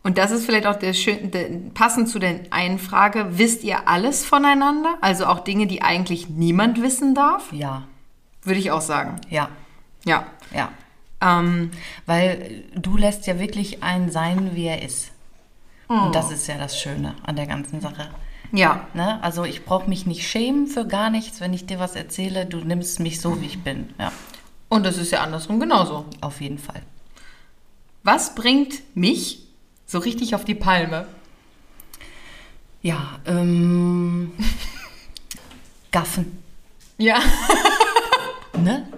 Und 0.03 0.19
das 0.19 0.31
ist 0.31 0.47
vielleicht 0.47 0.67
auch 0.69 0.77
der 0.77 0.93
schön, 0.93 1.33
der, 1.33 1.49
passend 1.75 2.09
zu 2.09 2.21
der 2.21 2.38
einen 2.50 2.79
Frage. 2.79 3.27
Wisst 3.38 3.65
ihr 3.65 3.88
alles 3.88 4.25
voneinander? 4.25 4.97
Also 5.00 5.27
auch 5.27 5.41
Dinge, 5.41 5.67
die 5.67 5.83
eigentlich 5.83 6.29
niemand 6.29 6.81
wissen 6.81 7.12
darf? 7.17 7.53
Ja, 7.53 7.83
Würde 8.44 8.61
ich 8.61 8.71
auch 8.71 8.81
sagen. 8.81 9.17
ja, 9.31 9.49
Ja. 10.05 10.27
ja. 10.55 10.69
Ähm, 11.21 11.71
Weil 12.05 12.65
du 12.75 12.97
lässt 12.97 13.27
ja 13.27 13.39
wirklich 13.39 13.83
einen 13.83 14.11
sein, 14.11 14.55
wie 14.55 14.67
er 14.67 14.83
ist. 14.83 15.13
Und 15.89 16.15
das 16.15 16.31
ist 16.33 16.47
ja 16.49 16.59
das 16.59 16.81
Schöne 16.81 17.15
an 17.23 17.37
der 17.37 17.47
ganzen 17.47 17.81
Sache. 17.81 18.09
ja. 18.53 18.87
Ne? 18.95 19.23
Also 19.23 19.45
ich 19.45 19.65
brauche 19.65 19.89
mich 19.89 20.05
nicht 20.07 20.27
schämen 20.29 20.67
für 20.67 20.85
gar 20.87 21.11
nichts, 21.11 21.41
wenn 21.41 21.55
ich 21.55 21.67
dir 21.67 21.79
was 21.79 21.95
erzähle. 21.95 22.45
Du 22.45 22.59
nimmst 22.59 22.99
mich 23.01 23.21
so, 23.21 23.41
wie 23.41 23.47
ich 23.47 23.63
bin. 23.63 23.95
Ja, 23.99 24.11
Und 24.69 24.85
das 24.85 24.99
ist 24.99 25.13
ja 25.13 25.21
andersrum 25.23 25.61
genauso. 25.61 26.05
auf 26.21 26.41
jeden 26.41 26.59
Fall. 26.59 26.83
Was 28.03 28.35
bringt 28.35 28.83
mich 28.97 29.43
so 29.87 29.99
richtig 30.01 30.35
auf 30.35 30.45
die 30.45 30.55
Palme? 30.57 31.07
Ja, 32.83 33.19
ähm, 33.27 34.33
Gaffen. 35.93 36.39
Ja, 36.99 37.21
Ne? 38.59 38.89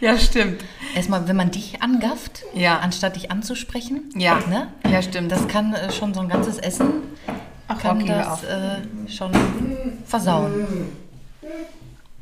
ja, 0.00 0.18
stimmt. 0.18 0.62
Erstmal, 0.94 1.26
wenn 1.28 1.36
man 1.36 1.50
dich 1.50 1.82
angafft, 1.82 2.42
Ja. 2.54 2.78
anstatt 2.78 3.16
dich 3.16 3.30
anzusprechen. 3.30 4.10
Ja. 4.16 4.38
Ne? 4.48 4.68
Ja, 4.90 5.02
stimmt. 5.02 5.32
Das 5.32 5.48
kann 5.48 5.74
äh, 5.74 5.90
schon 5.92 6.14
so 6.14 6.20
ein 6.20 6.28
ganzes 6.28 6.58
Essen 6.58 6.86
Ach, 7.68 7.80
kann 7.80 8.04
das 8.06 8.26
auf. 8.28 8.44
äh, 8.44 9.10
schon 9.10 9.32
versauen. 10.06 10.66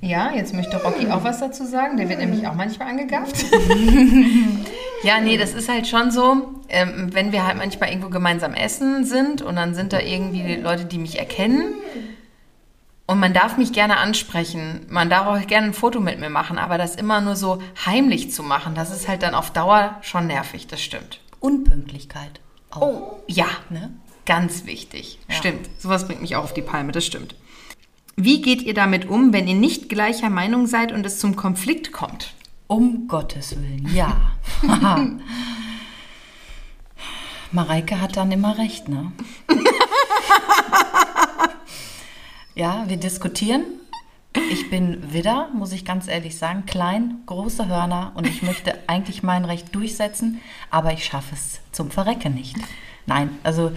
Ja, 0.01 0.33
jetzt 0.35 0.53
möchte 0.55 0.83
Rocky 0.83 1.07
auch 1.09 1.23
was 1.23 1.39
dazu 1.41 1.65
sagen. 1.65 1.97
Der 1.97 2.09
wird 2.09 2.19
nämlich 2.19 2.47
auch 2.49 2.55
manchmal 2.55 2.89
angegafft. 2.89 3.45
ja, 5.05 5.21
nee, 5.21 5.37
das 5.37 5.55
ist 5.55 5.69
halt 5.69 5.87
schon 5.87 6.11
so, 6.11 6.55
ähm, 6.69 7.11
wenn 7.13 7.31
wir 7.31 7.47
halt 7.47 7.57
manchmal 7.57 7.91
irgendwo 7.91 8.09
gemeinsam 8.09 8.55
essen 8.55 9.05
sind 9.05 9.43
und 9.43 9.55
dann 9.57 9.75
sind 9.75 9.93
da 9.93 10.01
irgendwie 10.01 10.57
Leute, 10.57 10.87
die 10.87 10.99
mich 10.99 11.19
erkennen. 11.21 11.75
Und 13.13 13.21
man 13.21 13.35
darf 13.35 13.59
mich 13.59 13.75
gerne 13.75 13.99
ansprechen. 13.99 14.87
Man 14.89 15.11
darf 15.11 15.27
auch 15.27 15.47
gerne 15.47 15.67
ein 15.67 15.75
Foto 15.75 16.01
mit 16.01 16.19
mir 16.19 16.31
machen, 16.31 16.57
aber 16.57 16.79
das 16.79 16.97
immer 16.97 17.21
nur 17.21 17.37
so 17.37 17.63
heimlich 17.85 18.33
zu 18.33 18.43
machen, 18.43 18.75
das 18.75 18.91
ist 18.91 19.07
halt 19.07 19.23
dann 19.23 19.35
auf 19.35 19.51
Dauer 19.51 19.99
schon 20.01 20.29
nervig, 20.29 20.67
das 20.67 20.81
stimmt. 20.81 21.21
Unpünktlichkeit. 21.39 22.41
Auch. 22.71 22.81
Oh, 22.81 23.23
ja, 23.27 23.49
Ne? 23.69 23.93
Ganz 24.25 24.65
wichtig. 24.65 25.19
Ja. 25.29 25.35
Stimmt. 25.35 25.69
Sowas 25.79 26.07
bringt 26.07 26.23
mich 26.23 26.37
auch 26.37 26.45
auf 26.45 26.55
die 26.55 26.63
Palme, 26.63 26.93
das 26.93 27.05
stimmt. 27.05 27.35
Wie 28.17 28.41
geht 28.41 28.63
ihr 28.63 28.73
damit 28.73 29.07
um, 29.07 29.35
wenn 29.35 29.47
ihr 29.47 29.57
nicht 29.57 29.91
gleicher 29.91 30.31
Meinung 30.31 30.67
seid 30.67 30.91
und 30.91 31.05
es 31.05 31.19
zum 31.19 31.37
Konflikt 31.37 31.93
kommt? 31.93 32.33
Um 32.67 33.09
Gottes 33.09 33.55
Willen, 33.61 33.91
ja. 33.95 34.33
Mareike 37.53 38.01
hat 38.01 38.17
dann 38.17 38.33
immer 38.33 38.57
recht, 38.57 38.89
ne? 38.89 39.13
ja, 42.55 42.85
wir 42.89 42.97
diskutieren. 42.97 43.63
Ich 44.51 44.71
bin 44.71 45.13
Widder, 45.13 45.49
muss 45.53 45.73
ich 45.73 45.85
ganz 45.85 46.09
ehrlich 46.09 46.39
sagen, 46.39 46.65
klein, 46.65 47.19
große 47.27 47.69
Hörner 47.69 48.13
und 48.15 48.27
ich 48.27 48.43
möchte 48.43 48.75
eigentlich 48.87 49.23
mein 49.23 49.45
Recht 49.45 49.75
durchsetzen, 49.75 50.41
aber 50.71 50.93
ich 50.95 51.05
schaffe 51.05 51.35
es 51.35 51.61
zum 51.71 51.91
Verrecken 51.91 52.35
nicht. 52.35 52.57
Nein, 53.05 53.29
also 53.43 53.73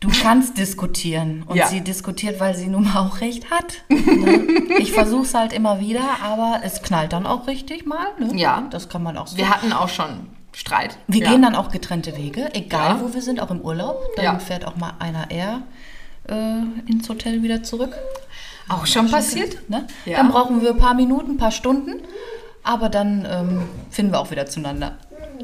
du 0.00 0.08
kannst 0.20 0.58
diskutieren 0.58 1.44
und 1.46 1.56
Ja. 1.56 1.68
sie 1.68 1.80
diskutiert, 1.80 2.40
weil 2.40 2.56
sie 2.56 2.66
nun 2.66 2.84
mal 2.84 3.06
auch 3.06 3.20
recht 3.20 3.50
hat. 3.50 3.82
Ne? 3.88 4.46
Ich 4.78 4.92
versuche 4.92 5.22
es 5.22 5.34
halt 5.34 5.52
immer 5.52 5.80
wieder, 5.80 6.02
aber 6.22 6.60
es 6.62 6.82
knallt 6.82 7.12
dann 7.12 7.26
auch 7.26 7.46
richtig 7.46 7.84
mal. 7.86 8.06
Ne? 8.18 8.36
Ja. 8.36 8.66
Das 8.70 8.88
kann 8.88 9.02
man 9.02 9.16
auch 9.16 9.26
so. 9.26 9.36
Wir 9.36 9.48
hatten 9.50 9.72
auch 9.72 9.88
schon 9.88 10.28
Streit. 10.52 10.98
Wir 11.08 11.22
ja. 11.22 11.30
gehen 11.30 11.42
dann 11.42 11.54
auch 11.54 11.70
getrennte 11.70 12.16
Wege, 12.16 12.52
egal 12.54 12.96
Ja. 12.96 13.00
wo 13.00 13.12
wir 13.14 13.22
sind, 13.22 13.40
auch 13.40 13.50
im 13.50 13.60
Urlaub. 13.60 14.00
Dann 14.16 14.40
fährt 14.40 14.64
auch 14.66 14.76
mal 14.76 14.92
einer 14.98 15.30
eher 15.30 15.62
äh, 16.28 16.90
ins 16.90 17.08
Hotel 17.08 17.42
wieder 17.42 17.62
zurück. 17.62 17.96
Auch 18.68 18.86
schon 18.86 19.10
passiert? 19.10 19.68
Ne? 19.68 19.86
Ja. 20.04 20.18
Dann 20.18 20.30
brauchen 20.30 20.62
wir 20.62 20.70
ein 20.70 20.78
paar 20.78 20.94
Minuten, 20.94 21.32
ein 21.32 21.36
paar 21.38 21.50
Stunden. 21.50 22.02
Aber 22.62 22.88
dann 22.88 23.26
ähm, 23.30 23.62
finden 23.90 24.12
wir 24.12 24.20
auch 24.20 24.30
wieder 24.30 24.46
zueinander. 24.46 24.98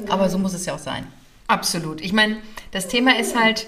Aber 0.09 0.29
so 0.29 0.39
muss 0.39 0.53
es 0.53 0.67
ja 0.67 0.75
auch 0.75 0.79
sein. 0.79 1.07
Absolut. 1.47 2.01
Ich 2.01 2.13
meine, 2.13 2.37
das 2.73 2.89
Thema 2.89 3.19
ist 3.19 3.39
halt, 3.39 3.67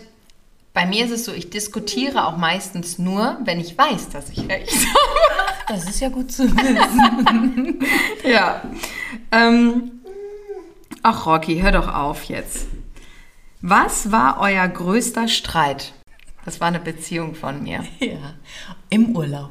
bei 0.75 0.85
mir 0.85 1.05
ist 1.07 1.11
es 1.11 1.25
so, 1.25 1.33
ich 1.33 1.49
diskutiere 1.51 2.27
auch 2.27 2.37
meistens 2.37 2.99
nur, 2.99 3.39
wenn 3.45 3.61
ich 3.61 3.77
weiß, 3.77 4.11
dass 4.11 4.29
ich 4.31 4.47
recht 4.49 4.71
habe. 4.75 5.47
Das 5.69 5.89
ist 5.89 6.01
ja 6.01 6.09
gut 6.11 6.31
zu 6.31 6.45
wissen. 6.45 7.81
ja. 8.25 8.63
Ähm, 9.33 10.03
ach, 11.03 11.27
Rocky, 11.27 11.61
hör 11.61 11.73
doch 11.73 11.93
auf 11.93 12.25
jetzt. 12.25 12.67
Was 13.63 14.13
war 14.13 14.39
euer 14.41 14.69
größter 14.69 15.29
Streit? 15.29 15.93
Das 16.47 16.61
war 16.61 16.69
eine 16.69 16.81
Beziehung 16.81 17.35
von 17.35 17.63
mir. 17.63 17.85
Ja. 18.01 18.35
Im 18.89 19.15
Urlaub. 19.15 19.51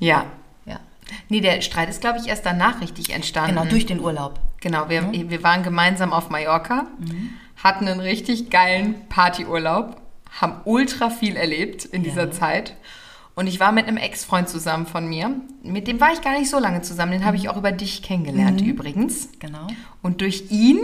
Ja. 0.00 0.26
Ja. 0.66 0.80
Nee, 1.28 1.40
der 1.40 1.60
Streit 1.62 1.88
ist, 1.88 2.00
glaube 2.00 2.18
ich, 2.18 2.26
erst 2.28 2.44
danach 2.44 2.80
richtig 2.80 3.10
entstanden. 3.10 3.56
Genau, 3.56 3.70
durch 3.70 3.86
den 3.86 4.00
Urlaub. 4.00 4.40
Genau, 4.60 4.88
wir, 4.88 5.10
wir 5.12 5.42
waren 5.42 5.62
gemeinsam 5.62 6.12
auf 6.12 6.30
Mallorca, 6.30 6.86
hatten 7.62 7.86
einen 7.86 8.00
richtig 8.00 8.50
geilen 8.50 9.08
Partyurlaub, 9.08 10.00
haben 10.40 10.54
ultra 10.64 11.10
viel 11.10 11.36
erlebt 11.36 11.84
in 11.84 12.02
dieser 12.02 12.24
Ja. 12.26 12.30
Zeit. 12.30 12.74
Und 13.36 13.46
ich 13.46 13.60
war 13.60 13.72
mit 13.72 13.86
einem 13.86 13.96
Ex-Freund 13.96 14.48
zusammen 14.48 14.86
von 14.86 15.06
mir. 15.08 15.30
Mit 15.62 15.86
dem 15.86 16.00
war 16.00 16.12
ich 16.12 16.22
gar 16.22 16.38
nicht 16.38 16.48
so 16.50 16.58
lange 16.58 16.82
zusammen. 16.82 17.12
Den 17.12 17.24
habe 17.24 17.36
ich 17.36 17.48
auch 17.48 17.56
über 17.56 17.72
dich 17.72 18.02
kennengelernt 18.02 18.60
übrigens. 18.60 19.28
Genau. 19.40 19.66
Und 20.02 20.20
durch 20.20 20.50
ihn, 20.50 20.78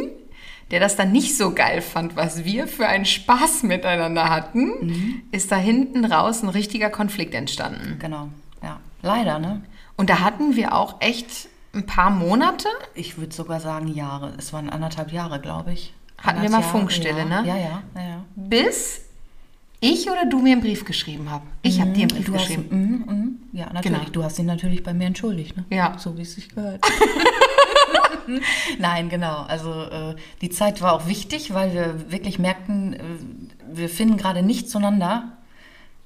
der 0.71 0.81
das 0.81 0.97
dann 0.97 1.13
nicht 1.13 1.37
so 1.37 1.53
geil 1.53 1.83
fand, 1.83 2.17
was 2.17 2.45
wir 2.45 2.69
für 2.69 2.87
einen 2.87 3.05
Spaß 3.05 3.65
miteinander 3.65 4.29
hatten, 4.29 5.23
ist 5.33 5.51
da 5.51 5.57
hinten 5.57 6.05
raus 6.05 6.43
ein 6.43 6.49
richtiger 6.49 6.91
Konflikt 6.91 7.35
entstanden. 7.35 7.99
Genau. 7.99 8.29
Ja. 8.63 8.79
Leider, 9.03 9.39
ne? 9.39 9.63
Und 9.97 10.11
da 10.11 10.21
hatten 10.21 10.57
wir 10.57 10.75
auch 10.75 11.01
echt 11.01 11.49
ein 11.75 11.87
paar 11.87 12.11
Monate. 12.11 12.69
Ich 12.95 13.19
würde 13.19 13.35
sogar 13.35 13.61
sagen 13.61 13.89
Jahre. 13.89 14.33
Es 14.39 14.53
waren 14.53 14.71
anderthalb 14.71 15.13
Jahre, 15.13 15.41
glaube 15.41 15.73
ich. 15.73 15.93
Hatten 16.19 16.43
wir 16.43 16.51
mal 16.51 16.61
Jahre, 16.61 16.71
Funkstille, 16.71 17.19
ja. 17.19 17.25
ne? 17.25 17.49
Ja, 17.49 17.57
ja, 17.57 17.83
ja. 17.95 18.01
ja. 18.01 18.25
bis 18.37 19.03
ich 19.81 20.11
oder 20.11 20.27
du 20.27 20.41
mir 20.41 20.53
einen 20.53 20.61
Brief 20.61 20.85
geschrieben 20.85 21.31
habe. 21.31 21.45
Ich 21.63 21.81
habe 21.81 21.93
dir 21.93 22.03
einen 22.03 22.09
Brief 22.09 22.27
Du 22.27 22.35
hast, 22.35 22.49
geschrieben. 22.49 22.69
mhm, 22.71 23.15
mhm. 23.15 23.39
Ja, 23.53 23.73
natürlich. 23.73 23.99
Genau. 23.99 24.11
Du 24.11 24.25
hast 24.25 24.39
ihn 24.39 24.47
natürlich 24.47 24.83
bei 24.83 24.93
mir 24.93 25.07
entschuldigt, 25.07 25.57
ne? 25.57 25.65
Ja. 25.71 25.97
So 25.99 26.17
wie 26.19 26.23
es 26.23 26.35
sich 26.35 26.49
gehört. 26.51 26.85
Nein, 28.79 29.09
genau. 29.09 29.43
Also 29.43 29.73
äh, 29.73 30.17
die 30.41 30.51
Zeit 30.51 30.81
war 30.83 30.93
auch 30.93 31.07
wichtig, 31.07 31.55
weil 31.55 31.73
wir 31.73 32.11
wirklich 32.11 32.39
merkten, 32.39 32.95
äh, 32.95 33.01
wir 33.73 33.89
finden 33.89 34.17
gerade 34.17 34.43
nicht 34.43 34.71
zueinander. 34.71 35.33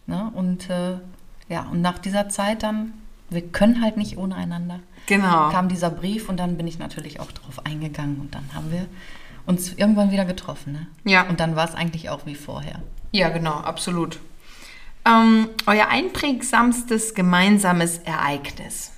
Ne? 0.07 0.31
Und 0.35 0.71
äh, 0.71 0.99
ja, 1.49 1.62
und 1.71 1.81
nach 1.81 1.99
dieser 1.99 2.28
Zeit 2.28 2.62
dann, 2.62 2.93
wir 3.31 3.43
können 3.43 3.83
halt 3.83 3.97
nicht 3.97 4.16
ohne 4.16 4.35
einander. 4.35 4.81
Genau. 5.07 5.50
Kam 5.50 5.69
dieser 5.69 5.90
Brief 5.90 6.28
und 6.28 6.38
dann 6.38 6.57
bin 6.57 6.66
ich 6.66 6.78
natürlich 6.78 7.21
auch 7.21 7.31
drauf 7.33 7.64
eingegangen 7.66 8.21
und 8.21 8.35
dann 8.35 8.49
haben 8.54 8.71
wir 8.73 8.87
uns 9.47 9.75
irgendwann 9.75 10.11
wieder 10.11 10.25
getroffen. 10.25 10.73
Ne? 10.73 10.87
Ja. 11.04 11.28
Und 11.28 11.40
dann 11.40 11.57
war 11.57 11.69
es 11.69 11.75
eigentlich 11.75 12.09
auch 12.11 12.26
wie 12.26 12.35
vorher. 12.35 12.81
Ja, 13.12 13.28
genau, 13.28 13.54
absolut. 13.54 14.19
Ähm, 15.07 15.49
euer 15.66 15.88
einprägsamstes 15.88 17.14
gemeinsames 17.14 17.99
Ereignis. 17.99 18.93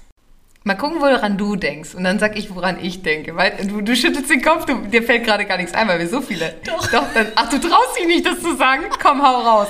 Mal 0.66 0.74
gucken, 0.74 1.00
woran 1.00 1.38
du 1.38 1.54
denkst. 1.54 1.94
Und 1.94 2.02
dann 2.02 2.18
sag 2.18 2.36
ich, 2.36 2.52
woran 2.52 2.82
ich 2.82 3.00
denke. 3.02 3.36
Weil 3.36 3.56
du, 3.68 3.82
du 3.82 3.94
schüttelst 3.94 4.28
den 4.28 4.42
Kopf, 4.42 4.64
du, 4.64 4.74
dir 4.78 5.04
fällt 5.04 5.22
gerade 5.22 5.44
gar 5.44 5.58
nichts 5.58 5.72
ein, 5.72 5.86
weil 5.86 6.00
wir 6.00 6.08
so 6.08 6.20
viele. 6.20 6.56
Doch. 6.64 6.90
Doch 6.90 7.04
dann, 7.14 7.28
ach, 7.36 7.48
du 7.48 7.60
traust 7.60 7.96
dich 7.96 8.08
nicht, 8.08 8.26
das 8.26 8.40
zu 8.40 8.56
sagen? 8.56 8.82
Komm, 9.00 9.22
hau 9.22 9.42
raus. 9.42 9.68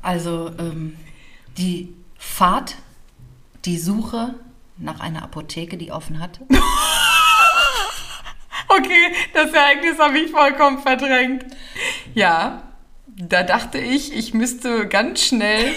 Also 0.00 0.50
ähm, 0.58 0.96
die 1.58 1.94
Fahrt, 2.16 2.76
die 3.66 3.76
Suche 3.76 4.36
nach 4.78 5.00
einer 5.00 5.22
Apotheke, 5.22 5.76
die 5.76 5.92
offen 5.92 6.18
hatte. 6.18 6.40
Okay, 8.72 9.12
das 9.34 9.52
Ereignis 9.52 9.98
habe 9.98 10.16
ich 10.20 10.30
vollkommen 10.30 10.78
verdrängt. 10.78 11.44
Ja, 12.14 12.69
da 13.16 13.42
dachte 13.42 13.78
ich, 13.78 14.14
ich 14.16 14.34
müsste 14.34 14.86
ganz 14.88 15.20
schnell 15.20 15.72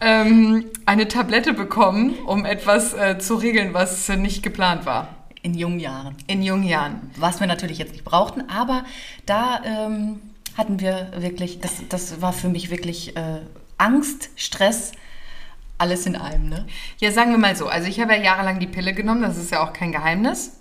ähm, 0.00 0.64
eine 0.86 1.08
Tablette 1.08 1.52
bekommen, 1.52 2.18
um 2.26 2.44
etwas 2.44 2.94
äh, 2.94 3.18
zu 3.18 3.36
regeln, 3.36 3.74
was 3.74 4.08
äh, 4.08 4.16
nicht 4.16 4.42
geplant 4.42 4.86
war. 4.86 5.08
In 5.42 5.54
jungen 5.54 5.80
Jahren. 5.80 6.16
In 6.26 6.42
jungen 6.42 6.64
Jahren. 6.64 7.10
Was 7.16 7.40
wir 7.40 7.46
natürlich 7.46 7.78
jetzt 7.78 7.92
nicht 7.92 8.04
brauchten, 8.04 8.48
aber 8.50 8.84
da 9.26 9.62
ähm, 9.64 10.20
hatten 10.56 10.80
wir 10.80 11.12
wirklich, 11.16 11.60
das, 11.60 11.82
das 11.88 12.20
war 12.20 12.32
für 12.32 12.48
mich 12.48 12.70
wirklich 12.70 13.16
äh, 13.16 13.40
Angst, 13.78 14.30
Stress, 14.36 14.92
alles 15.78 16.04
in 16.04 16.16
einem. 16.16 16.50
Ne? 16.50 16.66
Ja, 16.98 17.10
sagen 17.10 17.30
wir 17.30 17.38
mal 17.38 17.56
so. 17.56 17.66
Also 17.66 17.88
ich 17.88 18.00
habe 18.00 18.14
ja 18.14 18.22
jahrelang 18.22 18.60
die 18.60 18.66
Pille 18.66 18.92
genommen, 18.92 19.22
das 19.22 19.38
ist 19.38 19.50
ja 19.50 19.64
auch 19.64 19.72
kein 19.72 19.92
Geheimnis. 19.92 20.59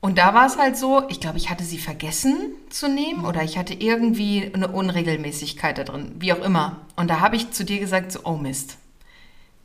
Und 0.00 0.16
da 0.16 0.32
war 0.32 0.46
es 0.46 0.56
halt 0.56 0.78
so, 0.78 1.02
ich 1.10 1.20
glaube, 1.20 1.36
ich 1.36 1.50
hatte 1.50 1.64
sie 1.64 1.78
vergessen 1.78 2.52
zu 2.70 2.88
nehmen 2.88 3.26
oder 3.26 3.42
ich 3.42 3.58
hatte 3.58 3.74
irgendwie 3.74 4.50
eine 4.52 4.68
Unregelmäßigkeit 4.68 5.76
da 5.76 5.84
drin, 5.84 6.12
wie 6.18 6.32
auch 6.32 6.42
immer. 6.42 6.78
Und 6.96 7.10
da 7.10 7.20
habe 7.20 7.36
ich 7.36 7.50
zu 7.50 7.64
dir 7.64 7.78
gesagt, 7.78 8.12
so, 8.12 8.20
oh 8.24 8.36
Mist. 8.36 8.78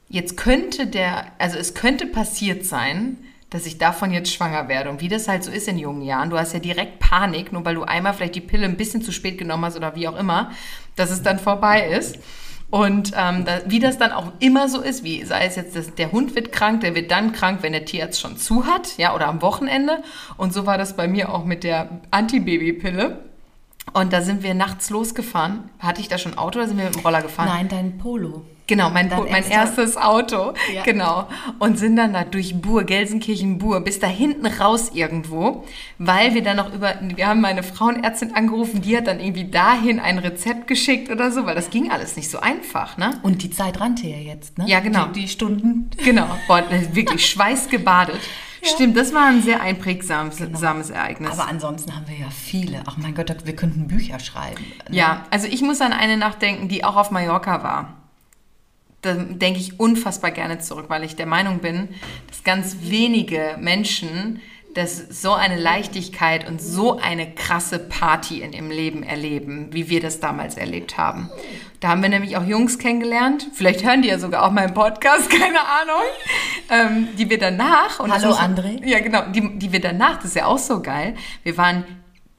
Jetzt 0.09 0.35
könnte 0.35 0.87
der, 0.87 1.31
also 1.39 1.57
es 1.57 1.73
könnte 1.73 2.05
passiert 2.05 2.65
sein, 2.65 3.17
dass 3.49 3.65
ich 3.65 3.77
davon 3.77 4.11
jetzt 4.11 4.33
schwanger 4.33 4.67
werde. 4.67 4.89
Und 4.89 4.99
wie 4.99 5.07
das 5.07 5.29
halt 5.29 5.43
so 5.43 5.51
ist 5.51 5.69
in 5.69 5.79
jungen 5.79 6.01
Jahren, 6.01 6.29
du 6.29 6.37
hast 6.37 6.53
ja 6.53 6.59
direkt 6.59 6.99
Panik, 6.99 7.53
nur 7.53 7.63
weil 7.63 7.75
du 7.75 7.83
einmal 7.83 8.13
vielleicht 8.13 8.35
die 8.35 8.41
Pille 8.41 8.65
ein 8.65 8.77
bisschen 8.77 9.01
zu 9.01 9.13
spät 9.13 9.37
genommen 9.37 9.63
hast 9.63 9.77
oder 9.77 9.95
wie 9.95 10.07
auch 10.09 10.17
immer, 10.17 10.51
dass 10.97 11.11
es 11.11 11.23
dann 11.23 11.39
vorbei 11.39 11.87
ist. 11.87 12.17
Und 12.75 13.13
ähm, 13.15 13.45
da, 13.45 13.61
wie 13.67 13.79
das 13.79 13.97
dann 13.97 14.11
auch 14.11 14.33
immer 14.39 14.67
so 14.67 14.81
ist, 14.81 15.05
wie 15.05 15.23
sei 15.23 15.45
es 15.45 15.55
jetzt, 15.55 15.77
das, 15.77 15.95
der 15.95 16.11
Hund 16.11 16.35
wird 16.35 16.51
krank, 16.51 16.81
der 16.81 16.93
wird 16.93 17.09
dann 17.09 17.31
krank, 17.31 17.59
wenn 17.61 17.71
der 17.71 17.85
Tierarzt 17.85 18.19
schon 18.19 18.35
zu 18.35 18.65
hat, 18.65 18.97
ja, 18.97 19.15
oder 19.15 19.29
am 19.29 19.41
Wochenende. 19.41 20.03
Und 20.35 20.53
so 20.53 20.65
war 20.65 20.77
das 20.77 20.97
bei 20.97 21.07
mir 21.07 21.33
auch 21.33 21.45
mit 21.45 21.63
der 21.63 22.01
Antibabypille. 22.11 23.23
Und 23.93 24.11
da 24.11 24.21
sind 24.21 24.43
wir 24.43 24.55
nachts 24.55 24.89
losgefahren. 24.89 25.69
Hatte 25.79 26.01
ich 26.01 26.09
da 26.09 26.17
schon 26.17 26.37
Auto 26.37 26.59
oder 26.59 26.67
sind 26.67 26.77
wir 26.77 26.83
mit 26.83 26.95
dem 26.95 27.01
Roller 27.01 27.21
gefahren? 27.21 27.47
Nein, 27.47 27.69
dein 27.69 27.97
Polo. 27.97 28.43
Genau, 28.67 28.89
mein, 28.89 29.09
Dein 29.09 29.19
mein 29.25 29.29
erster- 29.43 29.51
erstes 29.83 29.97
Auto. 29.97 30.53
Ja. 30.73 30.81
Genau. 30.83 31.27
Und 31.59 31.77
sind 31.77 31.97
dann 31.97 32.13
da 32.13 32.23
durch 32.23 32.59
Bur, 32.61 32.83
Gelsenkirchen-Bur, 32.83 33.81
bis 33.81 33.99
da 33.99 34.07
hinten 34.07 34.47
raus 34.47 34.91
irgendwo, 34.93 35.63
weil 35.99 36.33
wir 36.33 36.41
dann 36.43 36.57
noch 36.57 36.73
über, 36.73 36.95
wir 37.01 37.27
haben 37.27 37.41
meine 37.41 37.61
Frauenärztin 37.61 38.33
angerufen, 38.35 38.81
die 38.81 38.97
hat 38.97 39.05
dann 39.07 39.19
irgendwie 39.19 39.45
dahin 39.51 39.99
ein 39.99 40.17
Rezept 40.17 40.67
geschickt 40.67 41.11
oder 41.11 41.31
so, 41.31 41.45
weil 41.45 41.53
das 41.55 41.69
ging 41.69 41.91
alles 41.91 42.15
nicht 42.15 42.29
so 42.29 42.39
einfach, 42.39 42.97
ne? 42.97 43.19
Und 43.21 43.43
die 43.43 43.51
Zeit 43.51 43.79
rannte 43.79 44.07
ja 44.07 44.17
jetzt, 44.17 44.57
ne? 44.57 44.65
Ja, 44.67 44.79
genau. 44.79 45.05
Die, 45.07 45.21
die 45.21 45.27
Stunden. 45.27 45.89
Genau. 46.03 46.27
Boah, 46.47 46.63
wirklich 46.93 47.25
schweißgebadet. 47.29 48.19
Stimmt, 48.63 48.97
das 48.97 49.13
war 49.13 49.27
ein 49.27 49.43
sehr 49.43 49.61
einprägsames 49.61 50.37
sames 50.53 50.89
Ereignis. 50.89 51.29
Aber 51.37 51.47
ansonsten 51.47 51.95
haben 51.95 52.07
wir 52.07 52.17
ja 52.17 52.31
viele. 52.31 52.81
Ach 52.87 52.97
mein 52.97 53.13
Gott, 53.13 53.31
wir 53.45 53.55
könnten 53.55 53.85
Bücher 53.87 54.17
schreiben. 54.19 54.63
ne? 54.89 54.95
Ja, 54.97 55.25
also 55.29 55.45
ich 55.47 55.61
muss 55.61 55.81
an 55.81 55.93
eine 55.93 56.17
Nacht 56.17 56.41
denken, 56.41 56.67
die 56.67 56.83
auch 56.83 56.95
auf 56.95 57.11
Mallorca 57.11 57.61
war. 57.61 57.93
Da 59.05 59.13
denke 59.13 59.59
ich 59.59 59.79
unfassbar 59.79 60.31
gerne 60.31 60.59
zurück, 60.59 60.85
weil 60.87 61.03
ich 61.03 61.15
der 61.15 61.27
Meinung 61.27 61.59
bin, 61.59 61.89
dass 62.27 62.43
ganz 62.43 62.77
wenige 62.81 63.55
Menschen 63.59 64.41
das 64.73 65.21
so 65.21 65.33
eine 65.33 65.57
Leichtigkeit 65.57 66.47
und 66.49 66.61
so 66.61 66.97
eine 66.97 67.31
krasse 67.31 67.79
Party 67.79 68.41
in 68.41 68.51
ihrem 68.51 68.69
Leben 68.69 69.03
erleben, 69.03 69.69
wie 69.71 69.89
wir 69.89 70.01
das 70.01 70.19
damals 70.19 70.57
erlebt 70.57 70.97
haben. 70.97 71.29
Da 71.79 71.89
haben 71.89 72.01
wir 72.01 72.09
nämlich 72.09 72.35
auch 72.35 72.43
Jungs 72.43 72.77
kennengelernt, 72.77 73.47
vielleicht 73.53 73.85
hören 73.85 74.01
die 74.01 74.09
ja 74.09 74.19
sogar 74.19 74.43
auch 74.43 74.51
meinen 74.51 74.73
Podcast, 74.73 75.29
keine 75.29 75.59
Ahnung, 75.59 76.03
ähm, 76.69 77.07
die 77.17 77.29
wir 77.29 77.39
danach... 77.39 77.99
Und 77.99 78.11
Hallo, 78.11 78.33
André. 78.33 78.85
Ja, 78.85 78.99
genau, 78.99 79.21
die, 79.27 79.57
die 79.57 79.71
wir 79.71 79.81
danach, 79.81 80.17
das 80.17 80.25
ist 80.25 80.35
ja 80.35 80.45
auch 80.45 80.57
so 80.57 80.81
geil, 80.81 81.15
wir 81.43 81.55
waren 81.57 81.85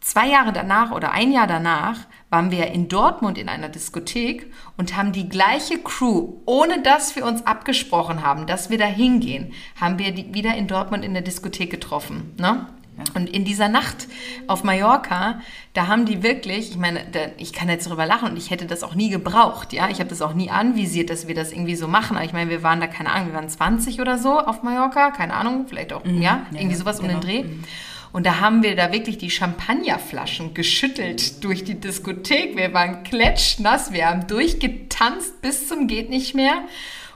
zwei 0.00 0.28
Jahre 0.28 0.52
danach 0.52 0.92
oder 0.92 1.12
ein 1.12 1.32
Jahr 1.32 1.46
danach 1.46 2.00
waren 2.37 2.50
wir 2.50 2.66
in 2.66 2.88
Dortmund 2.88 3.38
in 3.38 3.49
einer 3.49 3.71
Diskothek 3.71 4.52
und 4.76 4.95
haben 4.95 5.12
die 5.12 5.26
gleiche 5.26 5.78
Crew, 5.78 6.35
ohne 6.45 6.83
dass 6.83 7.16
wir 7.16 7.25
uns 7.25 7.47
abgesprochen 7.47 8.23
haben, 8.23 8.47
dass 8.47 8.69
wir 8.69 8.76
da 8.76 8.85
hingehen, 8.85 9.55
haben 9.81 9.99
wir 9.99 10.12
die 10.12 10.35
wieder 10.35 10.55
in 10.55 10.66
Dortmund 10.66 11.02
in 11.02 11.14
der 11.14 11.23
Diskothek 11.23 11.71
getroffen. 11.71 12.35
Ne? 12.38 12.66
Und 13.14 13.31
in 13.31 13.47
dieser 13.47 13.71
Nacht 13.71 14.07
auf 14.49 14.64
Mallorca, 14.64 15.40
da 15.73 15.87
haben 15.87 16.05
die 16.05 16.23
wirklich, 16.23 16.73
ich 16.73 16.76
meine, 16.76 17.07
da, 17.11 17.21
ich 17.38 17.55
kann 17.55 17.71
jetzt 17.71 17.87
darüber 17.87 18.05
lachen 18.05 18.33
und 18.33 18.37
ich 18.37 18.50
hätte 18.50 18.66
das 18.66 18.83
auch 18.83 18.95
nie 18.95 19.09
gebraucht, 19.09 19.73
ja. 19.73 19.88
Ich 19.88 20.00
habe 20.00 20.11
das 20.11 20.21
auch 20.21 20.35
nie 20.35 20.50
anvisiert, 20.50 21.09
dass 21.09 21.26
wir 21.26 21.35
das 21.35 21.52
irgendwie 21.52 21.76
so 21.76 21.88
machen. 21.88 22.19
Aber 22.19 22.26
ich 22.26 22.35
meine, 22.35 22.50
wir 22.50 22.62
waren 22.62 22.81
da, 22.81 22.87
keine 22.87 23.12
Ahnung, 23.12 23.28
wir 23.28 23.35
waren 23.35 23.49
20 23.49 23.99
oder 24.02 24.19
so 24.19 24.38
auf 24.38 24.62
Mallorca, 24.62 25.11
keine 25.11 25.33
Ahnung, 25.33 25.64
vielleicht 25.69 25.95
auch, 25.95 26.05
ja, 26.05 26.45
irgendwie 26.52 26.76
sowas 26.76 27.00
um 27.00 27.09
den 27.09 27.21
genau. 27.21 27.43
Dreh. 27.43 27.45
Und 28.16 28.25
da 28.25 28.40
haben 28.40 28.62
wir 28.62 28.75
da 28.76 28.92
wirklich 28.92 29.18
die 29.18 29.30
Champagnerflaschen 29.30 30.54
geschüttelt 30.54 31.44
durch 31.44 31.64
die 31.64 31.78
Diskothek. 31.78 32.56
Wir 32.56 32.73
waren 32.73 33.02
klatschnass, 33.02 33.92
wir 33.92 34.06
haben 34.06 34.26
durchgetanzt 34.26 35.42
bis 35.42 35.68
zum 35.68 35.87
geht 35.87 36.08
nicht 36.08 36.35
mehr. 36.35 36.62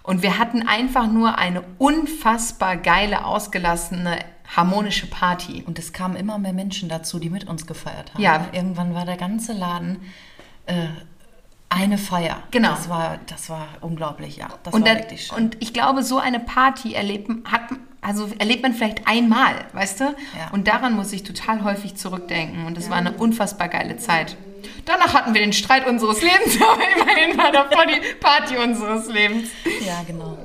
Und 0.02 0.23
wir 0.23 0.37
hatten 0.37 0.69
einfach 0.69 1.07
nur 1.11 1.38
eine 1.38 1.64
unfassbar 1.78 2.76
geile, 2.76 3.25
ausgelassene, 3.25 4.19
harmonische 4.54 5.07
Party. 5.07 5.64
Und 5.66 5.78
es 5.78 5.95
kamen 5.95 6.16
immer 6.16 6.37
mehr 6.37 6.52
Menschen 6.52 6.90
dazu, 6.90 7.19
die 7.19 7.30
mit 7.30 7.49
uns 7.49 7.66
gefeiert 7.66 8.12
haben. 8.12 8.23
Ja. 8.23 8.49
Irgendwann 8.52 8.95
war 8.95 9.07
der 9.07 9.16
ganze 9.16 9.54
Laden 9.54 10.02
äh, 10.66 10.88
eine 11.71 11.97
Feier. 11.97 12.42
Genau. 12.50 12.73
Das 12.73 12.90
war, 12.90 13.19
das 13.26 13.49
war 13.49 13.69
unglaublich, 13.80 14.37
ja. 14.37 14.49
Das 14.64 14.75
Und, 14.75 14.85
war 14.87 14.99
schön. 15.16 15.37
und 15.38 15.57
ich 15.61 15.73
glaube, 15.73 16.02
so 16.02 16.19
eine 16.19 16.40
Party 16.40 16.92
erleben 16.92 17.45
hat, 17.50 17.71
also 18.02 18.30
erlebt 18.38 18.62
man 18.62 18.73
vielleicht 18.73 19.07
einmal, 19.07 19.54
weißt 19.73 20.00
du? 20.00 20.04
Ja. 20.04 20.50
Und 20.52 20.69
daran 20.69 20.95
muss 20.95 21.12
ich 21.12 21.23
total 21.23 21.64
häufig 21.64 21.97
zurückdenken. 21.97 22.64
Und 22.66 22.76
das 22.76 22.88
war 22.88 22.97
eine 22.97 23.12
unfassbar 23.12 23.69
geile 23.69 23.99
Zeit. 23.99 24.37
Danach 24.87 25.12
hatten 25.12 25.35
wir 25.35 25.40
den 25.40 25.52
Streit 25.52 25.87
unseres 25.87 26.23
Lebens, 26.23 26.59
aber 26.62 26.83
immerhin 26.97 27.37
war 27.37 27.52
davor 27.52 27.85
die 27.87 28.00
Party 28.21 28.57
unseres 28.57 29.09
Lebens. 29.09 29.50
Ja, 29.85 30.02
genau. 30.07 30.38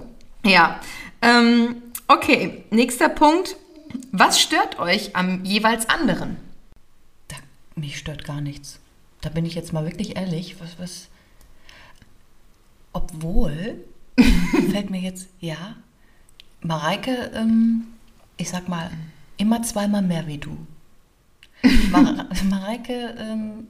Ja. 0.44 0.80
Ähm, 1.22 1.82
okay, 2.08 2.66
nächster 2.72 3.10
Punkt. 3.10 3.56
Was 4.12 4.42
stört 4.42 4.80
euch 4.80 5.16
am 5.16 5.46
jeweils 5.46 5.88
anderen? 5.88 6.38
Da, 7.30 7.38
mich 7.76 7.98
stört 7.98 8.26
gar 8.26 8.42
nichts. 8.42 8.80
Da 9.22 9.30
bin 9.30 9.46
ich 9.46 9.56
jetzt 9.56 9.72
mal 9.72 9.86
wirklich 9.86 10.18
ehrlich. 10.18 10.58
Was, 10.60 10.78
was. 10.78 11.08
Obwohl, 12.92 13.84
fällt 14.72 14.90
mir 14.90 15.00
jetzt, 15.00 15.30
ja, 15.40 15.76
Mareike, 16.66 17.32
ähm, 17.36 17.86
ich 18.38 18.50
sag 18.50 18.68
mal, 18.68 18.90
immer 19.38 19.62
zweimal 19.64 20.02
mehr 20.02 20.28
wie 20.28 20.38
du. 20.38 20.58
Mar 21.92 22.28
Mareike, 22.50 23.16
ähm, 23.20 23.68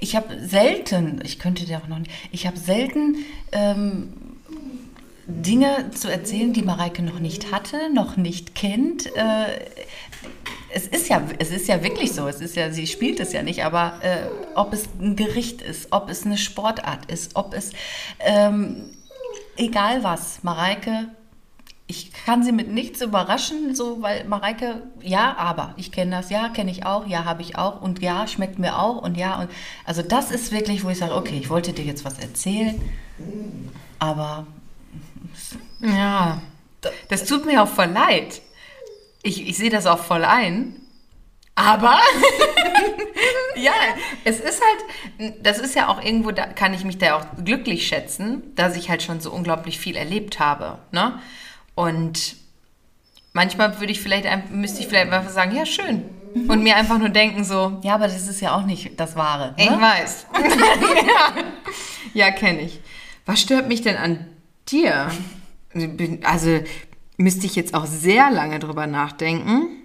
ich 0.00 0.16
habe 0.16 0.40
selten, 0.40 1.20
ich 1.24 1.38
könnte 1.38 1.64
dir 1.64 1.78
auch 1.78 1.88
noch 1.88 1.98
nicht, 1.98 2.10
ich 2.32 2.46
habe 2.46 2.58
selten 2.58 3.16
ähm, 3.52 4.12
Dinge 5.26 5.90
zu 5.92 6.10
erzählen, 6.10 6.52
die 6.52 6.62
Mareike 6.62 7.02
noch 7.02 7.20
nicht 7.20 7.52
hatte, 7.52 7.92
noch 7.92 8.16
nicht 8.16 8.54
kennt. 8.54 9.06
Äh, 9.14 9.60
es 10.74 10.88
ist 10.88 11.08
ja, 11.08 11.22
es 11.38 11.50
ist 11.50 11.68
ja 11.68 11.82
wirklich 11.82 12.12
so. 12.12 12.26
Es 12.26 12.40
ist 12.40 12.56
ja, 12.56 12.70
sie 12.70 12.86
spielt 12.86 13.20
es 13.20 13.32
ja 13.32 13.42
nicht, 13.42 13.64
aber 13.64 14.00
äh, 14.02 14.26
ob 14.54 14.72
es 14.72 14.88
ein 14.98 15.14
Gericht 15.16 15.62
ist, 15.62 15.88
ob 15.92 16.08
es 16.08 16.24
eine 16.24 16.38
Sportart 16.38 17.10
ist, 17.10 17.36
ob 17.36 17.54
es 17.54 17.72
ähm, 18.20 18.90
egal 19.56 20.02
was, 20.02 20.42
Mareike. 20.42 21.08
Ich 21.92 22.10
kann 22.24 22.42
sie 22.42 22.52
mit 22.52 22.68
nichts 22.68 23.02
überraschen, 23.02 23.74
so 23.74 24.00
weil 24.00 24.24
Mareike, 24.24 24.82
ja, 25.02 25.36
aber 25.36 25.74
ich 25.76 25.92
kenne 25.92 26.16
das, 26.16 26.30
ja, 26.30 26.48
kenne 26.48 26.70
ich 26.70 26.86
auch, 26.86 27.06
ja, 27.06 27.26
habe 27.26 27.42
ich 27.42 27.58
auch 27.58 27.82
und 27.82 28.00
ja, 28.00 28.26
schmeckt 28.26 28.58
mir 28.58 28.78
auch 28.78 29.02
und 29.02 29.18
ja 29.18 29.38
und 29.38 29.50
also 29.84 30.00
das 30.00 30.30
ist 30.30 30.52
wirklich, 30.52 30.84
wo 30.84 30.88
ich 30.88 30.96
sage, 30.96 31.14
okay, 31.14 31.38
ich 31.38 31.50
wollte 31.50 31.74
dir 31.74 31.84
jetzt 31.84 32.06
was 32.06 32.18
erzählen, 32.18 32.80
aber 33.98 34.46
Ja, 35.80 36.40
das 37.08 37.24
tut 37.24 37.44
mir 37.44 37.62
auch 37.62 37.68
voll 37.68 37.86
leid. 37.86 38.40
Ich, 39.22 39.46
ich 39.48 39.56
sehe 39.56 39.70
das 39.70 39.86
auch 39.86 39.98
voll 39.98 40.24
ein. 40.24 40.76
Aber 41.54 41.98
ja, 43.56 43.72
es 44.24 44.40
ist 44.40 44.62
halt, 44.62 45.36
das 45.42 45.58
ist 45.58 45.74
ja 45.74 45.88
auch 45.88 46.02
irgendwo, 46.02 46.30
da 46.30 46.46
kann 46.46 46.72
ich 46.72 46.84
mich 46.84 46.98
da 46.98 47.16
auch 47.16 47.26
glücklich 47.44 47.86
schätzen, 47.86 48.54
dass 48.54 48.76
ich 48.76 48.88
halt 48.88 49.02
schon 49.02 49.20
so 49.20 49.30
unglaublich 49.30 49.78
viel 49.78 49.96
erlebt 49.96 50.40
habe. 50.40 50.78
Ne? 50.92 51.20
Und 51.74 52.36
manchmal 53.32 53.78
würde 53.80 53.92
ich 53.92 54.00
vielleicht, 54.00 54.26
müsste 54.50 54.80
ich 54.80 54.88
vielleicht 54.88 55.10
einfach 55.10 55.30
sagen, 55.30 55.54
ja, 55.54 55.66
schön. 55.66 56.04
Und 56.48 56.62
mir 56.62 56.76
einfach 56.76 56.98
nur 56.98 57.10
denken 57.10 57.44
so, 57.44 57.78
ja, 57.82 57.94
aber 57.94 58.06
das 58.06 58.26
ist 58.26 58.40
ja 58.40 58.56
auch 58.56 58.64
nicht 58.64 58.98
das 58.98 59.16
Wahre. 59.16 59.54
ich 59.56 59.68
Ne? 59.68 59.80
weiß. 59.80 60.26
ja, 61.06 61.44
ja 62.14 62.30
kenne 62.30 62.62
ich. 62.62 62.80
Was 63.26 63.40
stört 63.40 63.68
mich 63.68 63.82
denn 63.82 63.96
an 63.96 64.26
dir? 64.68 65.10
Also 66.22 66.60
müsste 67.16 67.46
ich 67.46 67.54
jetzt 67.54 67.74
auch 67.74 67.86
sehr 67.86 68.30
lange 68.30 68.58
drüber 68.58 68.86
nachdenken. 68.86 69.84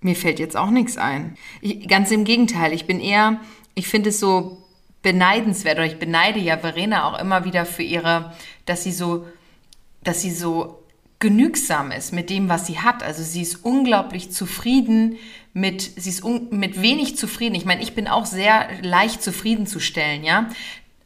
Mir 0.00 0.16
fällt 0.16 0.38
jetzt 0.38 0.56
auch 0.56 0.70
nichts 0.70 0.98
ein. 0.98 1.36
Ich, 1.62 1.88
ganz 1.88 2.10
im 2.10 2.24
Gegenteil, 2.24 2.72
ich 2.72 2.86
bin 2.86 3.00
eher, 3.00 3.40
ich 3.74 3.88
finde 3.88 4.10
es 4.10 4.20
so 4.20 4.62
beneidenswert 5.02 5.76
oder 5.78 5.86
ich 5.86 5.98
beneide 5.98 6.38
ja 6.40 6.58
Verena 6.58 7.08
auch 7.08 7.18
immer 7.18 7.44
wieder 7.44 7.66
für 7.66 7.82
ihre, 7.82 8.34
dass 8.66 8.84
sie 8.84 8.92
so, 8.92 9.26
dass 10.02 10.20
sie 10.20 10.30
so 10.30 10.83
genügsam 11.24 11.90
ist 11.90 12.12
mit 12.12 12.28
dem, 12.28 12.50
was 12.50 12.66
sie 12.66 12.80
hat. 12.80 13.02
Also 13.02 13.22
sie 13.22 13.40
ist 13.40 13.64
unglaublich 13.64 14.30
zufrieden 14.30 15.16
mit, 15.54 15.80
sie 15.96 16.10
ist 16.10 16.22
mit 16.50 16.82
wenig 16.82 17.16
zufrieden. 17.16 17.54
Ich 17.54 17.64
meine, 17.64 17.82
ich 17.82 17.94
bin 17.94 18.08
auch 18.08 18.26
sehr 18.26 18.68
leicht 18.82 19.22
zufriedenzustellen, 19.22 20.22
ja. 20.22 20.50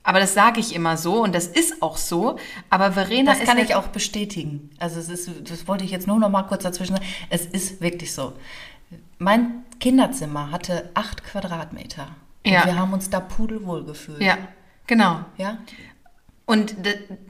Aber 0.02 0.18
das 0.18 0.34
sage 0.34 0.58
ich 0.58 0.74
immer 0.74 0.96
so 0.96 1.22
und 1.22 1.34
das 1.36 1.46
ist 1.46 1.82
auch 1.82 1.96
so. 1.96 2.36
Aber 2.68 2.90
Verena 2.92 3.30
Das 3.30 3.40
ist 3.40 3.46
kann 3.46 3.58
halt- 3.58 3.68
ich 3.68 3.76
auch 3.76 3.86
bestätigen. 3.88 4.70
Also 4.80 4.98
es 4.98 5.08
ist, 5.08 5.30
das 5.48 5.68
wollte 5.68 5.84
ich 5.84 5.92
jetzt 5.92 6.08
nur 6.08 6.18
noch 6.18 6.30
mal 6.30 6.42
kurz 6.42 6.64
dazwischen 6.64 6.96
sagen. 6.96 7.06
Es 7.30 7.46
ist 7.46 7.80
wirklich 7.80 8.12
so. 8.12 8.32
Mein 9.18 9.62
Kinderzimmer 9.78 10.50
hatte 10.50 10.90
acht 10.94 11.22
Quadratmeter. 11.22 12.08
Und 12.44 12.52
Ja. 12.52 12.64
wir 12.64 12.76
haben 12.76 12.92
uns 12.92 13.08
da 13.08 13.20
pudelwohl 13.20 13.84
gefühlt. 13.84 14.20
Ja, 14.20 14.36
genau. 14.88 15.20
Ja? 15.36 15.58
Und 16.48 16.76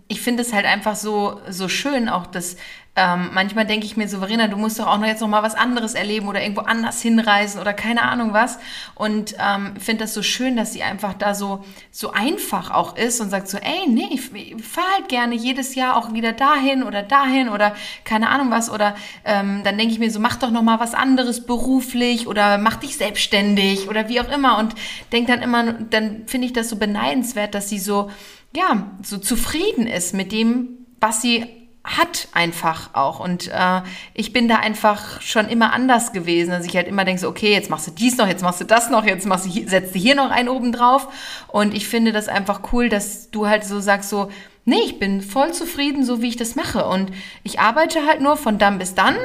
ich 0.07 0.21
finde 0.21 0.45
es 0.45 0.53
halt 0.53 0.65
einfach 0.65 0.95
so, 0.95 1.41
so 1.51 1.69
schön, 1.69 2.09
auch 2.09 2.29
dass 2.29 2.55
ähm, 2.95 3.31
manchmal 3.33 3.67
denke 3.67 3.85
ich 3.85 3.97
mir 3.97 4.09
so, 4.09 4.19
du 4.21 4.57
musst 4.57 4.79
doch 4.79 4.87
auch 4.87 4.99
noch 4.99 5.09
jetzt 5.09 5.21
noch 5.21 5.29
mal 5.29 5.43
was 5.43 5.57
anderes 5.57 5.95
erleben 5.95 6.29
oder 6.29 6.41
irgendwo 6.41 6.61
anders 6.61 7.03
hinreisen 7.03 7.61
oder 7.61 7.73
keine 7.73 8.03
Ahnung 8.03 8.33
was. 8.33 8.61
Und 8.95 9.35
ähm, 9.41 9.75
finde 9.77 10.05
das 10.05 10.15
so 10.15 10.23
schön, 10.23 10.57
dass 10.57 10.73
sie 10.73 10.85
einfach 10.85 11.15
da 11.15 11.35
so, 11.35 11.65
so 11.91 12.13
einfach 12.13 12.71
auch 12.71 12.97
ist 12.97 13.21
und 13.21 13.31
sagt 13.31 13.49
so, 13.49 13.59
ey, 13.59 13.89
nee, 13.89 14.09
ich, 14.13 14.33
ich 14.33 14.65
fahre 14.65 14.87
halt 14.95 15.09
gerne 15.09 15.35
jedes 15.35 15.75
Jahr 15.75 15.97
auch 15.97 16.13
wieder 16.13 16.33
dahin 16.33 16.85
oder 16.85 17.03
dahin 17.03 17.49
oder 17.49 17.75
keine 18.05 18.29
Ahnung 18.29 18.53
was. 18.53 18.71
Oder 18.71 18.95
ähm, 19.25 19.63
dann 19.65 19.79
denke 19.79 19.93
ich 19.93 19.99
mir 19.99 20.13
so, 20.13 20.21
mach 20.21 20.37
doch 20.37 20.53
noch 20.53 20.63
mal 20.63 20.79
was 20.79 20.95
anderes 20.95 21.45
beruflich 21.45 22.29
oder 22.29 22.59
mach 22.59 22.77
dich 22.77 22.97
selbstständig 22.97 23.89
oder 23.89 24.09
wie 24.09 24.21
auch 24.21 24.31
immer. 24.31 24.59
Und 24.59 24.77
denke 25.11 25.33
dann 25.33 25.43
immer, 25.43 25.73
dann 25.73 26.23
finde 26.27 26.47
ich 26.47 26.53
das 26.53 26.69
so 26.69 26.77
beneidenswert, 26.77 27.55
dass 27.55 27.69
sie 27.69 27.81
so 27.81 28.11
ja, 28.57 28.91
so 29.03 29.19
zufrieden 29.19 29.87
ist 29.87 30.15
mit 30.15 30.33
dem, 30.33 30.87
was 31.01 31.23
sie 31.23 31.47
hat 31.85 32.29
einfach 32.33 32.91
auch. 32.95 33.21
Und 33.21 33.49
äh, 33.49 33.81
ich 34.15 34.33
bin 34.33 34.49
da 34.49 34.57
einfach 34.57 35.21
schon 35.23 35.49
immer 35.49 35.73
anders 35.73 36.13
gewesen, 36.13 36.51
dass 36.51 36.67
ich 36.67 36.77
halt 36.77 36.87
immer 36.87 37.05
denke, 37.05 37.21
so, 37.21 37.29
okay, 37.29 37.53
jetzt 37.53 37.71
machst 37.71 37.87
du 37.87 37.91
dies 37.91 38.17
noch, 38.19 38.27
jetzt 38.27 38.43
machst 38.43 38.61
du 38.61 38.65
das 38.65 38.91
noch, 38.91 39.05
jetzt 39.05 39.27
machst 39.27 39.47
du 39.47 39.51
hier, 39.51 39.69
setzt 39.69 39.95
du 39.95 39.99
hier 39.99 40.15
noch 40.15 40.31
einen 40.31 40.49
oben 40.49 40.73
drauf. 40.73 41.09
Und 41.49 41.75
ich 41.75 41.89
finde 41.89 42.13
das 42.13 42.29
einfach 42.29 42.73
cool, 42.73 42.89
dass 42.89 43.31
du 43.31 43.47
halt 43.47 43.65
so 43.65 43.81
sagst, 43.81 44.11
so, 44.11 44.31
nee, 44.65 44.81
ich 44.85 44.99
bin 44.99 45.23
voll 45.23 45.53
zufrieden, 45.53 46.05
so 46.05 46.21
wie 46.21 46.29
ich 46.29 46.37
das 46.37 46.57
mache. 46.57 46.85
Und 46.87 47.11
ich 47.43 47.61
arbeite 47.61 48.07
halt 48.07 48.21
nur 48.21 48.37
von 48.37 48.59
dann 48.59 48.79
bis 48.79 48.95
dann 48.95 49.17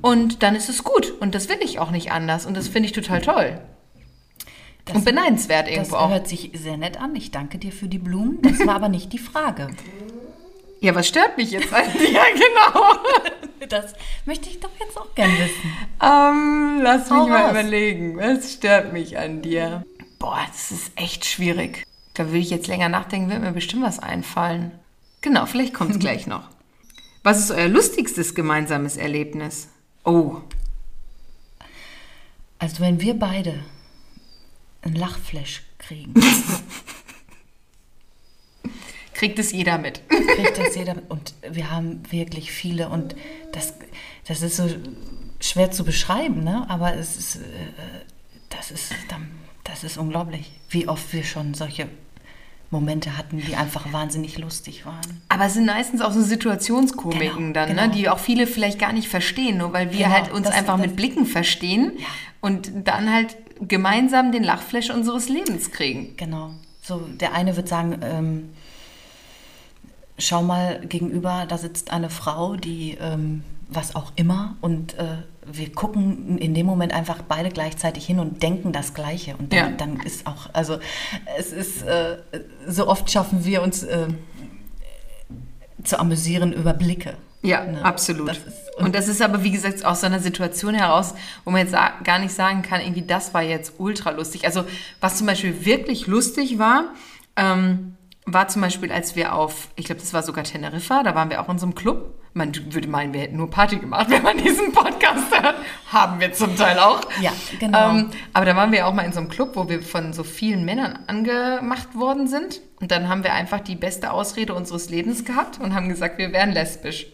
und 0.00 0.42
dann 0.42 0.54
ist 0.54 0.68
es 0.68 0.84
gut. 0.84 1.12
Und 1.20 1.34
das 1.34 1.48
will 1.48 1.58
ich 1.60 1.78
auch 1.80 1.90
nicht 1.90 2.12
anders. 2.12 2.46
Und 2.46 2.56
das 2.56 2.68
finde 2.68 2.86
ich 2.86 2.92
total 2.92 3.20
toll. 3.20 3.60
Das, 4.84 4.96
und 4.96 5.04
beneidenswert 5.04 5.66
das 5.68 5.74
irgendwo 5.74 5.96
auch. 5.96 6.10
hört 6.10 6.26
sich 6.28 6.50
sehr 6.54 6.76
nett 6.76 7.00
an. 7.00 7.14
Ich 7.14 7.30
danke 7.30 7.58
dir 7.58 7.72
für 7.72 7.86
die 7.88 7.98
Blumen. 7.98 8.40
Das 8.42 8.66
war 8.66 8.74
aber 8.74 8.88
nicht 8.88 9.12
die 9.12 9.18
Frage. 9.18 9.68
Ja, 10.80 10.94
was 10.96 11.06
stört 11.06 11.36
mich 11.36 11.52
jetzt 11.52 11.72
an 11.72 11.84
dir? 11.98 12.20
Genau. 12.34 12.96
Das 13.68 13.94
möchte 14.26 14.50
ich 14.50 14.58
doch 14.58 14.70
jetzt 14.80 14.98
auch 14.98 15.14
gern 15.14 15.30
wissen. 15.30 15.72
Ähm, 16.02 16.80
lass 16.82 17.08
mich 17.08 17.18
Hau 17.20 17.28
mal 17.28 17.42
raus. 17.42 17.50
überlegen. 17.52 18.16
Was 18.18 18.52
stört 18.54 18.92
mich 18.92 19.16
an 19.18 19.40
dir? 19.40 19.86
Boah, 20.18 20.40
das 20.50 20.72
ist 20.72 20.90
echt 20.96 21.24
schwierig. 21.24 21.84
Da 22.14 22.26
würde 22.26 22.38
ich 22.38 22.50
jetzt 22.50 22.66
länger 22.66 22.88
nachdenken, 22.88 23.30
wird 23.30 23.40
mir 23.40 23.52
bestimmt 23.52 23.84
was 23.84 24.00
einfallen. 24.00 24.72
Genau, 25.20 25.46
vielleicht 25.46 25.72
kommt 25.74 25.92
es 25.92 25.98
gleich 26.00 26.26
noch. 26.26 26.48
Was 27.22 27.38
ist 27.38 27.52
euer 27.52 27.68
lustigstes 27.68 28.34
gemeinsames 28.34 28.96
Erlebnis? 28.96 29.68
Oh, 30.04 30.38
Also 32.58 32.80
wenn 32.80 33.00
wir 33.00 33.14
beide 33.14 33.60
ein 34.82 34.94
Lachflash 34.94 35.62
kriegen, 35.78 36.14
kriegt 39.14 39.38
es 39.38 39.52
jeder 39.52 39.78
mit. 39.78 40.00
kriegt 40.08 40.58
das 40.58 40.74
jeder. 40.74 40.96
Und 41.08 41.34
wir 41.48 41.70
haben 41.70 42.02
wirklich 42.10 42.50
viele. 42.52 42.88
Und 42.88 43.14
das, 43.52 43.74
das 44.26 44.42
ist 44.42 44.56
so 44.56 44.68
schwer 45.40 45.70
zu 45.70 45.84
beschreiben, 45.84 46.44
ne? 46.44 46.66
aber 46.68 46.94
es 46.94 47.16
ist, 47.16 47.36
äh, 47.36 47.40
das, 48.48 48.70
ist, 48.70 48.92
das 49.64 49.84
ist 49.84 49.96
unglaublich, 49.98 50.52
wie 50.70 50.88
oft 50.88 51.12
wir 51.12 51.24
schon 51.24 51.54
solche 51.54 51.88
Momente 52.70 53.18
hatten, 53.18 53.38
die 53.38 53.54
einfach 53.54 53.92
wahnsinnig 53.92 54.38
lustig 54.38 54.86
waren. 54.86 55.20
Aber 55.28 55.44
es 55.46 55.54
sind 55.54 55.66
meistens 55.66 56.00
auch 56.00 56.12
so 56.12 56.22
Situationskomiken 56.22 57.36
Genau, 57.38 57.52
dann, 57.52 57.68
genau. 57.68 57.82
ne, 57.86 57.90
die 57.90 58.08
auch 58.08 58.18
viele 58.18 58.46
vielleicht 58.46 58.78
gar 58.78 58.92
nicht 58.94 59.08
verstehen, 59.08 59.58
nur 59.58 59.72
weil 59.74 59.92
wir 59.92 59.98
Genau, 60.06 60.10
halt 60.10 60.32
uns 60.32 60.46
das- 60.46 60.56
einfach 60.56 60.78
das- 60.78 60.86
mit 60.86 60.96
Blicken 60.96 61.26
verstehen 61.26 61.92
Ja. 61.98 62.06
und 62.40 62.70
dann 62.84 63.12
halt 63.12 63.36
gemeinsam 63.68 64.32
den 64.32 64.42
Lachflash 64.44 64.90
unseres 64.90 65.28
Lebens 65.28 65.70
kriegen. 65.70 66.16
Genau. 66.16 66.50
So, 66.82 66.98
der 66.98 67.32
eine 67.32 67.56
wird 67.56 67.68
sagen, 67.68 68.00
ähm, 68.02 68.50
schau 70.18 70.42
mal 70.42 70.80
gegenüber, 70.86 71.46
da 71.48 71.58
sitzt 71.58 71.90
eine 71.92 72.10
Frau, 72.10 72.56
die 72.56 72.96
ähm, 73.00 73.44
was 73.68 73.94
auch 73.94 74.12
immer 74.16 74.56
und 74.60 74.94
äh, 74.98 75.16
wir 75.50 75.72
gucken 75.72 76.38
in 76.38 76.54
dem 76.54 76.66
Moment 76.66 76.92
einfach 76.92 77.22
beide 77.22 77.48
gleichzeitig 77.48 78.06
hin 78.06 78.20
und 78.20 78.42
denken 78.42 78.72
das 78.72 78.94
Gleiche. 78.94 79.36
Und 79.36 79.52
dann, 79.52 79.70
Ja. 79.72 79.76
dann 79.76 80.00
ist 80.00 80.26
auch, 80.26 80.50
also 80.52 80.78
es 81.36 81.52
ist, 81.52 81.82
äh, 81.82 82.18
so 82.68 82.86
oft 82.86 83.10
schaffen 83.10 83.44
wir 83.44 83.62
uns 83.62 83.82
äh, 83.82 84.08
zu 85.82 85.98
amüsieren 85.98 86.52
über 86.52 86.74
Blicke. 86.74 87.16
Ja, 87.42 87.64
Ne? 87.64 87.84
absolut. 87.84 88.28
Das 88.28 88.38
ist- 88.38 88.76
und, 88.78 88.94
das 88.94 89.08
ist 89.08 89.20
aber, 89.20 89.42
wie 89.44 89.50
gesagt, 89.50 89.84
aus 89.84 90.00
so 90.00 90.06
einer 90.06 90.20
Situation 90.20 90.74
heraus, 90.74 91.14
wo 91.44 91.50
man 91.50 91.60
jetzt 91.60 91.74
gar 92.04 92.18
nicht 92.18 92.32
sagen 92.32 92.62
kann, 92.62 92.80
irgendwie 92.80 93.02
das 93.02 93.34
war 93.34 93.42
jetzt 93.42 93.74
ultra 93.78 94.10
lustig. 94.10 94.44
Also 94.46 94.64
was 95.00 95.16
zum 95.18 95.26
Beispiel 95.26 95.64
wirklich 95.64 96.06
lustig 96.06 96.58
war, 96.58 96.84
ähm, 97.36 97.96
war 98.24 98.46
zum 98.48 98.62
Beispiel, 98.62 98.92
als 98.92 99.16
wir 99.16 99.34
auf, 99.34 99.68
ich 99.76 99.86
glaube, 99.86 100.00
das 100.00 100.14
war 100.14 100.22
sogar 100.22 100.44
Teneriffa, 100.44 101.02
da 101.02 101.14
waren 101.14 101.28
wir 101.30 101.40
auch 101.42 101.48
in 101.48 101.58
so 101.58 101.66
einem 101.66 101.74
Club 101.74 102.14
Man 102.34 102.50
würde 102.72 102.88
meinen, 102.88 103.12
wir 103.12 103.20
hätten 103.20 103.36
nur 103.36 103.50
Party 103.50 103.76
gemacht, 103.76 104.06
wenn 104.10 104.22
man 104.22 104.38
diesen 104.38 104.72
Podcast 104.72 105.38
hört. 105.38 105.56
Haben 105.92 106.18
wir 106.18 106.32
zum 106.32 106.56
Teil 106.56 106.78
auch. 106.78 107.00
Ja, 107.20 107.30
genau. 107.60 107.90
Ähm, 107.90 108.10
aber 108.32 108.46
da 108.46 108.56
waren 108.56 108.72
wir 108.72 108.86
auch 108.86 108.94
mal 108.94 109.02
in 109.02 109.12
so 109.12 109.18
einem 109.20 109.28
Club, 109.28 109.50
wo 109.54 109.68
wir 109.68 109.82
von 109.82 110.14
so 110.14 110.24
vielen 110.24 110.64
Männern 110.64 111.00
angemacht 111.08 111.94
worden 111.94 112.28
sind. 112.28 112.60
Und 112.80 112.90
dann 112.90 113.08
haben 113.10 113.22
wir 113.22 113.34
einfach 113.34 113.60
die 113.60 113.76
beste 113.76 114.12
Ausrede 114.12 114.54
unseres 114.54 114.88
Lebens 114.88 115.26
gehabt 115.26 115.60
und 115.60 115.74
haben 115.74 115.90
gesagt, 115.90 116.16
wir 116.16 116.32
wären 116.32 116.52
lesbisch. 116.52 117.06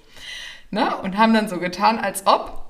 Ne? 0.71 0.95
Und 0.99 1.17
haben 1.17 1.33
dann 1.35 1.49
so 1.49 1.59
getan, 1.59 1.99
als 1.99 2.27
ob 2.27 2.67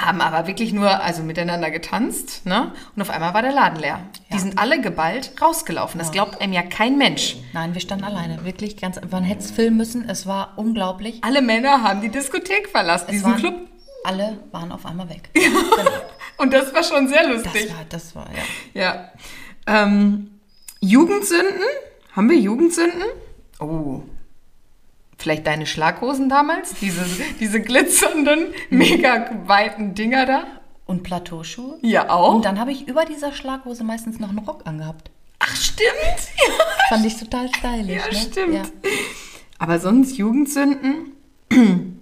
haben 0.00 0.20
aber 0.20 0.46
wirklich 0.46 0.72
nur 0.72 1.02
also 1.02 1.24
miteinander 1.24 1.72
getanzt, 1.72 2.46
ne? 2.46 2.70
Und 2.94 3.02
auf 3.02 3.10
einmal 3.10 3.34
war 3.34 3.42
der 3.42 3.50
Laden 3.50 3.80
leer. 3.80 3.98
Die 4.30 4.34
Ja. 4.34 4.38
sind 4.40 4.56
alle 4.56 4.80
geballt 4.80 5.32
rausgelaufen. 5.42 5.98
Das 5.98 6.12
glaubt 6.12 6.40
einem 6.40 6.52
ja 6.52 6.62
kein 6.62 6.98
Mensch. 6.98 7.36
Nein, 7.52 7.74
wir 7.74 7.80
standen 7.80 8.04
alleine. 8.04 8.44
Wirklich 8.44 8.76
ganz. 8.76 9.00
Man 9.10 9.24
hätte 9.24 9.40
es 9.42 9.50
filmen 9.50 9.76
müssen. 9.76 10.08
Es 10.08 10.24
war 10.24 10.52
unglaublich. 10.54 11.18
Alle 11.24 11.42
Männer 11.42 11.82
haben 11.82 12.00
die 12.00 12.10
Diskothek 12.10 12.68
verlassen, 12.68 13.06
Es 13.08 13.12
diesen 13.14 13.24
waren, 13.32 13.38
Club. 13.40 13.54
Alle 14.04 14.38
waren 14.52 14.70
auf 14.70 14.86
einmal 14.86 15.08
weg. 15.08 15.30
Und 16.36 16.52
das 16.52 16.72
war 16.72 16.84
schon 16.84 17.08
sehr 17.08 17.24
Das 17.24 17.44
lustig. 17.44 17.68
war, 17.70 17.84
das 17.88 18.14
war, 18.14 18.26
ja. 18.74 18.80
Ja. 18.80 19.08
Ähm, 19.66 20.30
Jugendsünden? 20.80 21.60
Haben 22.14 22.30
wir 22.30 22.38
Jugendsünden? 22.38 23.02
Oh. 23.58 24.02
Vielleicht 25.18 25.48
deine 25.48 25.66
Schlaghosen 25.66 26.28
damals? 26.28 26.74
Diese, 26.74 27.04
diese 27.40 27.60
glitzernden, 27.60 28.54
mega 28.70 29.28
weiten 29.46 29.94
Dinger 29.94 30.26
da? 30.26 30.44
Und 30.86 31.02
Plateauschuhe. 31.02 31.78
Ja, 31.82 32.08
auch. 32.08 32.36
Und 32.36 32.44
dann 32.44 32.58
habe 32.60 32.70
ich 32.70 32.86
über 32.86 33.04
dieser 33.04 33.32
Schlaghose 33.32 33.82
meistens 33.82 34.20
noch 34.20 34.28
einen 34.30 34.38
Rock 34.38 34.62
angehabt. 34.64 35.10
Ach, 35.40 35.54
stimmt. 35.56 35.90
Fand 36.88 37.04
ich 37.04 37.16
total 37.16 37.48
stylisch. 37.54 38.02
Ja, 38.02 38.12
ne? 38.12 38.18
stimmt. 38.18 38.54
Ja. 38.54 38.62
Aber 39.58 39.80
sonst 39.80 40.16
Jugendsünden? 40.16 41.12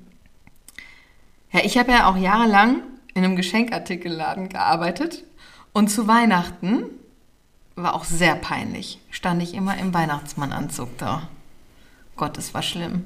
Ja, 1.53 1.65
ich 1.65 1.79
habe 1.79 1.93
ja 1.93 2.11
auch 2.11 2.19
jahrelang 2.19 2.83
in 3.15 3.25
einem 3.25 3.35
Geschenkartikelladen 3.35 4.51
gearbeitet. 4.51 5.25
Und 5.73 5.89
zu 5.89 6.07
Weihnachten 6.07 6.83
war 7.77 7.95
auch 7.95 8.05
sehr 8.05 8.35
peinlich. 8.35 9.01
Stand 9.11 9.43
ich 9.43 9.55
immer 9.55 9.79
im 9.79 9.95
Weihnachtsmannanzug 9.95 10.99
da. 10.99 11.29
Gott, 12.17 12.39
es 12.39 12.55
war 12.55 12.63
schlimm. 12.63 13.05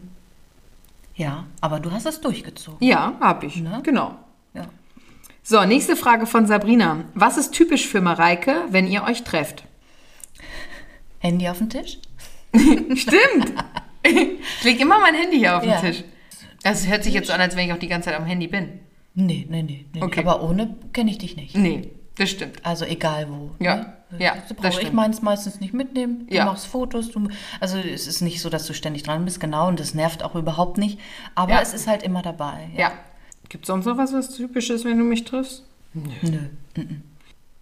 ja, 1.15 1.45
aber 1.61 1.81
du 1.81 1.91
hast 1.91 2.07
es 2.07 2.21
durchgezogen. 2.21 2.79
Ja, 2.87 3.15
habe 3.21 3.47
ich. 3.47 3.57
Ne? 3.57 3.81
Genau. 3.83 4.15
Ja. 4.55 4.67
So, 5.43 5.65
nächste 5.65 5.97
Frage 5.97 6.27
von 6.27 6.47
Sabrina. 6.47 7.05
Was 7.15 7.37
ist 7.37 7.53
typisch 7.53 7.87
für 7.89 8.01
Mareike, 8.01 8.65
wenn 8.71 8.87
ihr 8.87 9.03
euch 9.05 9.25
trefft? 9.25 9.65
Handy 11.19 11.49
auf 11.49 11.59
den 11.59 11.71
Tisch? 11.71 11.99
Stimmt. 12.55 13.53
ich 14.03 14.65
lege 14.65 14.83
immer 14.83 14.99
mein 15.01 15.15
Handy 15.15 15.39
hier 15.39 15.57
auf 15.57 15.63
den 15.63 15.71
Ja. 15.73 15.81
Tisch. 15.81 16.05
Das 16.63 16.87
hört 16.87 17.05
sich 17.05 17.15
jetzt 17.15 17.27
so 17.29 17.33
an, 17.33 17.41
als 17.41 17.57
wenn 17.57 17.67
ich 17.67 17.73
auch 17.73 17.79
die 17.79 17.89
ganze 17.89 18.11
Zeit 18.11 18.19
am 18.19 18.27
Handy 18.27 18.47
bin. 18.47 18.81
Nee, 19.15 19.47
nee, 19.49 19.63
nee. 19.63 19.87
nee. 19.93 20.03
Okay. 20.03 20.21
Aber 20.21 20.43
ohne 20.43 20.77
kenne 20.93 21.11
ich 21.11 21.19
dich 21.19 21.37
nicht. 21.37 21.57
Nee, 21.57 21.91
das 22.17 22.31
stimmt. 22.31 22.65
Also 22.65 22.85
egal 22.85 23.29
wo. 23.31 23.51
Ja, 23.59 23.77
ne? 23.77 23.97
Ja, 24.19 24.35
Das 24.35 24.49
das 24.49 24.57
brauche 24.57 24.83
ich 24.83 24.93
meins 24.93 25.23
meistens 25.23 25.61
nicht 25.61 25.73
mitnehmen. 25.75 26.27
Du 26.29 26.35
Ja. 26.35 26.45
machst 26.47 26.67
Fotos. 26.67 27.11
Du, 27.11 27.29
also 27.61 27.79
es 27.79 28.07
ist 28.07 28.21
nicht 28.21 28.41
so, 28.41 28.51
dass 28.51 28.67
du 28.67 28.75
ständig 28.75 29.03
dran 29.05 29.25
bist, 29.25 29.41
genau. 29.41 29.69
Und 29.69 29.81
das 29.81 29.95
nervt 29.95 30.23
auch 30.23 30.35
überhaupt 30.35 30.79
nicht. 30.79 30.99
Aber 31.35 31.53
Ja. 31.53 31.61
es 31.61 31.73
ist 31.75 31.87
halt 31.87 32.03
immer 32.03 32.23
dabei. 32.23 32.71
Ja. 32.77 32.93
Gibt 33.49 33.65
es 33.65 33.69
sonst 33.69 33.87
noch 33.87 33.97
was, 33.99 34.13
was 34.13 34.35
typisch 34.37 34.71
ist, 34.71 34.85
wenn 34.85 34.99
du 34.99 35.05
mich 35.05 35.25
triffst? 35.25 35.65
Nö. 35.95 36.39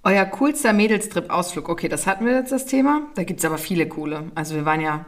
Euer 0.05 0.25
coolster 0.27 0.73
Mädelstrip-Ausflug. 0.73 1.69
Okay, 1.69 1.89
das 1.89 2.07
hatten 2.07 2.25
wir 2.25 2.35
jetzt 2.35 2.53
das 2.53 2.67
Thema. 2.67 3.03
Da 3.15 3.25
gibt 3.25 3.41
es 3.41 3.45
aber 3.47 3.59
viele 3.59 3.89
coole. 3.89 4.31
Also 4.35 4.55
wir 4.55 4.65
waren 4.65 4.81
ja 4.81 5.05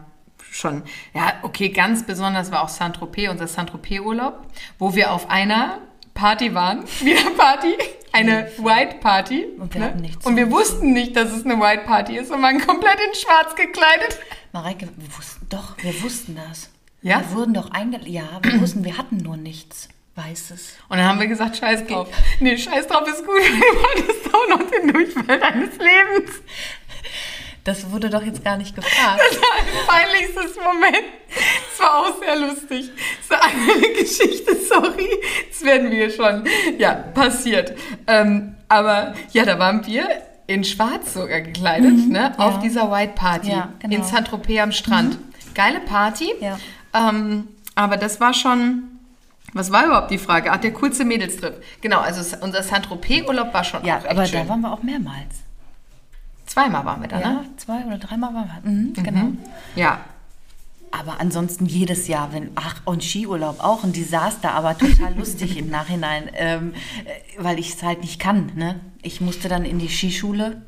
schon, 0.50 0.82
ja, 1.14 1.34
okay, 1.42 1.68
ganz 1.68 2.04
besonders 2.04 2.50
war 2.50 2.62
auch 2.64 2.68
Saint-Tropez, 2.68 3.30
unser 3.30 3.46
Saint-Tropez-Urlaub, 3.46 4.40
wo 4.78 4.94
wir 4.94 5.12
auf 5.12 5.30
einer 5.30 5.78
Party 6.14 6.54
waren, 6.54 6.82
wieder 7.00 7.30
Party, 7.36 7.74
eine 8.12 8.50
White 8.58 8.96
Party. 9.00 9.46
Und 9.58 9.74
wir 9.74 9.82
hatten 9.82 10.00
nichts. 10.00 10.26
Und 10.26 10.36
wir 10.36 10.50
wussten 10.50 10.92
nicht, 10.92 11.16
dass 11.16 11.32
es 11.32 11.44
eine 11.44 11.60
White 11.60 11.84
Party 11.84 12.16
ist 12.16 12.30
und 12.30 12.42
waren 12.42 12.60
komplett 12.60 12.98
in 13.00 13.14
schwarz 13.14 13.54
gekleidet. 13.54 14.18
Mareike, 14.52 14.88
wir 14.96 15.16
wussten, 15.16 15.46
doch, 15.48 15.76
wir 15.82 16.02
wussten 16.02 16.36
das. 16.36 16.70
Ja? 17.02 17.20
Wir 17.20 17.36
wurden 17.36 17.54
doch 17.54 17.70
eingeladen. 17.70 18.12
Ja, 18.12 18.40
wir 18.42 18.60
wussten, 18.60 18.84
wir 18.84 18.98
hatten 18.98 19.18
nur 19.18 19.36
nichts 19.36 19.88
Weißes. 20.16 20.76
Und 20.88 20.98
dann 20.98 21.06
haben 21.06 21.20
wir 21.20 21.28
gesagt, 21.28 21.56
scheiß 21.56 21.86
drauf. 21.86 22.08
Nee, 22.40 22.58
scheiß 22.58 22.88
drauf 22.88 23.06
ist 23.08 23.24
gut, 23.24 23.36
weil 23.36 24.06
das 24.06 24.16
ist 24.16 24.34
auch 24.34 24.48
noch 24.48 24.70
den 24.70 24.92
Durchfall 24.92 25.38
deines 25.38 25.76
Lebens. 25.78 26.42
Das 27.64 27.90
wurde 27.90 28.08
doch 28.08 28.22
jetzt 28.22 28.42
gar 28.42 28.56
nicht 28.56 28.74
gefragt. 28.74 29.20
Das 29.30 29.38
war 29.38 29.58
ein 29.58 29.86
peinlichstes 29.86 30.56
Moment. 30.56 31.04
Es 31.72 31.80
war 31.80 31.98
auch 31.98 32.18
sehr 32.18 32.36
lustig. 32.36 32.90
Das 33.28 33.38
war 33.38 33.44
eine 33.46 33.94
Geschichte, 33.94 34.56
sorry. 34.68 35.08
Das 35.50 35.62
werden 35.62 35.90
wir 35.90 36.10
schon, 36.10 36.44
ja, 36.78 36.94
passiert. 36.94 37.74
Ähm, 38.06 38.54
aber 38.68 39.14
ja, 39.32 39.44
da 39.44 39.58
waren 39.58 39.86
wir 39.86 40.08
in 40.46 40.64
schwarz 40.64 41.14
sogar 41.14 41.42
gekleidet, 41.42 42.08
ne, 42.08 42.32
auf 42.38 42.54
ja. 42.54 42.60
dieser 42.60 42.90
White 42.90 43.12
Party 43.14 43.50
Ja, 43.50 43.72
genau. 43.78 43.94
in 43.96 44.02
Saint-Tropez 44.04 44.58
am 44.60 44.72
Strand. 44.72 45.18
Geile 45.54 45.80
Party. 45.80 46.32
Ja. 46.40 46.58
Ähm, 46.94 47.46
aber 47.74 47.96
das 47.98 48.20
war 48.20 48.34
schon, 48.34 48.84
was 49.52 49.70
war 49.70 49.84
überhaupt 49.86 50.10
die 50.10 50.18
Frage? 50.18 50.50
Ach, 50.50 50.56
der 50.56 50.72
coolste 50.72 51.04
Mädelstrip. 51.04 51.62
Genau, 51.82 52.00
also 52.00 52.36
unser 52.40 52.62
Saint-Tropez-Urlaub 52.62 53.52
war 53.54 53.64
schon 53.64 53.84
Ja, 53.84 54.00
aber 54.08 54.24
schön. 54.26 54.42
da 54.42 54.48
waren 54.48 54.60
wir 54.62 54.72
auch 54.72 54.82
mehrmals. 54.82 55.26
Zweimal 56.50 56.84
waren 56.84 57.00
wir 57.00 57.08
da, 57.08 57.20
Ja, 57.20 57.28
ne? 57.30 57.44
zwei 57.56 57.84
oder 57.84 57.98
dreimal 57.98 58.34
waren 58.34 58.50
wir. 58.64 58.70
Mhm, 58.70 58.92
Genau. 58.94 59.28
Ja. 59.76 60.00
Aber 60.92 61.20
ansonsten 61.20 61.66
jedes 61.66 62.08
Jahr, 62.08 62.32
wenn, 62.32 62.50
ach, 62.56 62.80
und 62.84 63.04
Skiurlaub 63.04 63.62
auch 63.62 63.84
ein 63.84 63.92
Desaster, 63.92 64.50
aber 64.52 64.76
total 64.76 65.14
lustig 65.16 65.56
im 65.56 65.70
Nachhinein, 65.70 66.28
ähm, 66.34 66.74
äh, 67.04 67.42
weil 67.42 67.60
ich 67.60 67.74
es 67.74 67.82
halt 67.84 68.00
nicht 68.00 68.18
kann. 68.18 68.50
Ne? 68.56 68.80
Ich 69.02 69.20
musste 69.20 69.48
dann 69.48 69.64
in 69.64 69.78
die 69.78 69.88
Skischule. 69.88 70.62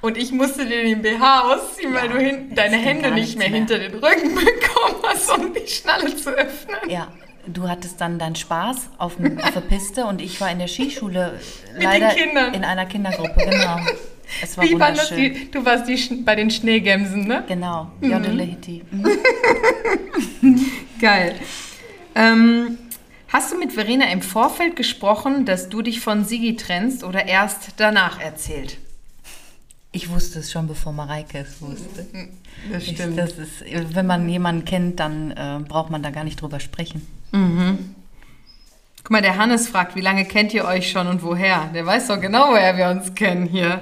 Und 0.00 0.16
ich 0.16 0.32
musste 0.32 0.66
dir 0.66 0.82
den 0.82 1.02
BH 1.02 1.42
ausziehen, 1.42 1.94
weil 1.94 2.06
Ja, 2.06 2.12
du 2.12 2.18
hin, 2.18 2.52
deine 2.56 2.76
Hände 2.76 3.12
nicht 3.12 3.38
mehr, 3.38 3.48
mehr. 3.48 3.58
hinter 3.58 3.78
den 3.78 3.92
Rücken 3.94 4.34
bekommen 4.34 5.02
hast, 5.06 5.30
um 5.38 5.52
die 5.54 5.68
Schnalle 5.68 6.16
zu 6.16 6.30
öffnen. 6.30 6.76
Ja, 6.88 7.06
du 7.46 7.68
hattest 7.68 8.00
dann 8.00 8.18
deinen 8.18 8.34
Spaß 8.36 8.90
auf, 8.98 9.16
auf 9.20 9.52
der 9.54 9.60
Piste 9.68 10.04
und 10.06 10.20
ich 10.20 10.40
war 10.40 10.50
in 10.50 10.58
der 10.58 10.68
Skischule 10.68 11.38
den 11.76 11.82
leider 11.82 12.08
Kindern. 12.08 12.54
in 12.54 12.64
einer 12.64 12.86
Kindergruppe, 12.86 13.34
genau. 13.48 13.78
Es 14.42 14.56
war 14.56 14.64
Wie 14.64 14.78
waren 14.78 14.94
das 14.94 15.08
die, 15.10 15.50
du 15.50 15.64
warst 15.64 15.88
die, 15.88 16.14
bei 16.24 16.34
den 16.34 16.50
Schneegemsen, 16.50 17.26
ne? 17.26 17.44
Genau, 17.48 17.90
Mhm. 18.00 18.10
Jodelehiti. 18.10 18.82
Geil. 21.00 21.34
Ähm, 22.14 22.78
hast 23.28 23.52
du 23.52 23.58
mit 23.58 23.72
Verena 23.72 24.06
im 24.10 24.22
Vorfeld 24.22 24.76
gesprochen, 24.76 25.44
dass 25.44 25.68
du 25.68 25.82
dich 25.82 26.00
von 26.00 26.24
Sigi 26.24 26.56
trennst 26.56 27.04
oder 27.04 27.26
erst 27.26 27.74
danach 27.76 28.20
erzählt? 28.20 28.78
Ich 29.92 30.10
wusste 30.10 30.40
es 30.40 30.52
schon, 30.52 30.66
bevor 30.66 30.92
Mareike 30.92 31.38
es 31.38 31.62
wusste. 31.62 32.06
Das 32.70 32.82
Ich, 32.84 32.96
das 32.96 33.32
ist, 33.32 33.64
wenn 33.94 34.06
man 34.06 34.28
jemanden 34.28 34.64
kennt, 34.64 35.00
dann 35.00 35.30
äh, 35.30 35.60
braucht 35.66 35.90
man 35.90 36.02
da 36.02 36.10
gar 36.10 36.24
nicht 36.24 36.40
drüber 36.42 36.60
sprechen. 36.60 37.06
Guck 37.32 39.10
mal, 39.10 39.22
der 39.22 39.38
Hannes 39.38 39.68
fragt, 39.68 39.96
wie 39.96 40.00
lange 40.02 40.24
kennt 40.26 40.52
ihr 40.52 40.64
euch 40.66 40.90
schon 40.90 41.06
und 41.06 41.22
woher? 41.22 41.70
Der 41.74 41.86
weiß 41.86 42.08
doch 42.08 42.20
genau, 42.20 42.50
woher 42.50 42.76
wir 42.76 42.88
uns 42.88 43.14
kennen 43.14 43.46
hier. 43.46 43.80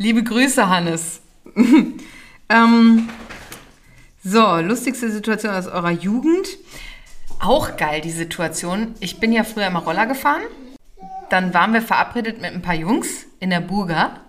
Liebe 0.00 0.22
Grüße, 0.22 0.68
Hannes. 0.68 1.20
ähm, 2.48 3.08
so, 4.22 4.56
lustigste 4.58 5.10
Situation 5.10 5.52
aus 5.52 5.66
eurer 5.66 5.90
Jugend. 5.90 6.46
Auch 7.40 7.76
geil, 7.76 8.00
die 8.00 8.12
Situation. 8.12 8.94
Ich 9.00 9.18
bin 9.18 9.32
ja 9.32 9.42
früher 9.42 9.66
immer 9.66 9.80
Roller 9.80 10.06
gefahren. 10.06 10.42
Dann 11.30 11.52
waren 11.52 11.72
wir 11.72 11.82
verabredet 11.82 12.40
mit 12.40 12.52
ein 12.52 12.62
paar 12.62 12.76
Jungs 12.76 13.26
in 13.40 13.50
der 13.50 13.58
Burga 13.58 14.20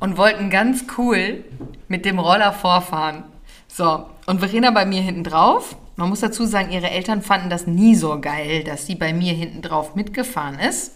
und 0.00 0.18
wollten 0.18 0.50
ganz 0.50 0.84
cool 0.98 1.44
mit 1.88 2.04
dem 2.04 2.18
Roller 2.18 2.52
vorfahren. 2.52 3.24
So, 3.68 4.04
und 4.26 4.40
Verena 4.40 4.70
bei 4.70 4.84
mir 4.84 5.00
hinten 5.00 5.24
drauf. 5.24 5.76
Man 5.96 6.10
muss 6.10 6.20
dazu 6.20 6.44
sagen, 6.44 6.72
ihre 6.72 6.90
Eltern 6.90 7.22
fanden 7.22 7.48
das 7.48 7.66
nie 7.66 7.94
so 7.94 8.20
geil, 8.20 8.64
dass 8.64 8.84
sie 8.84 8.96
bei 8.96 9.14
mir 9.14 9.32
hinten 9.32 9.62
drauf 9.62 9.94
mitgefahren 9.94 10.58
ist. 10.58 10.92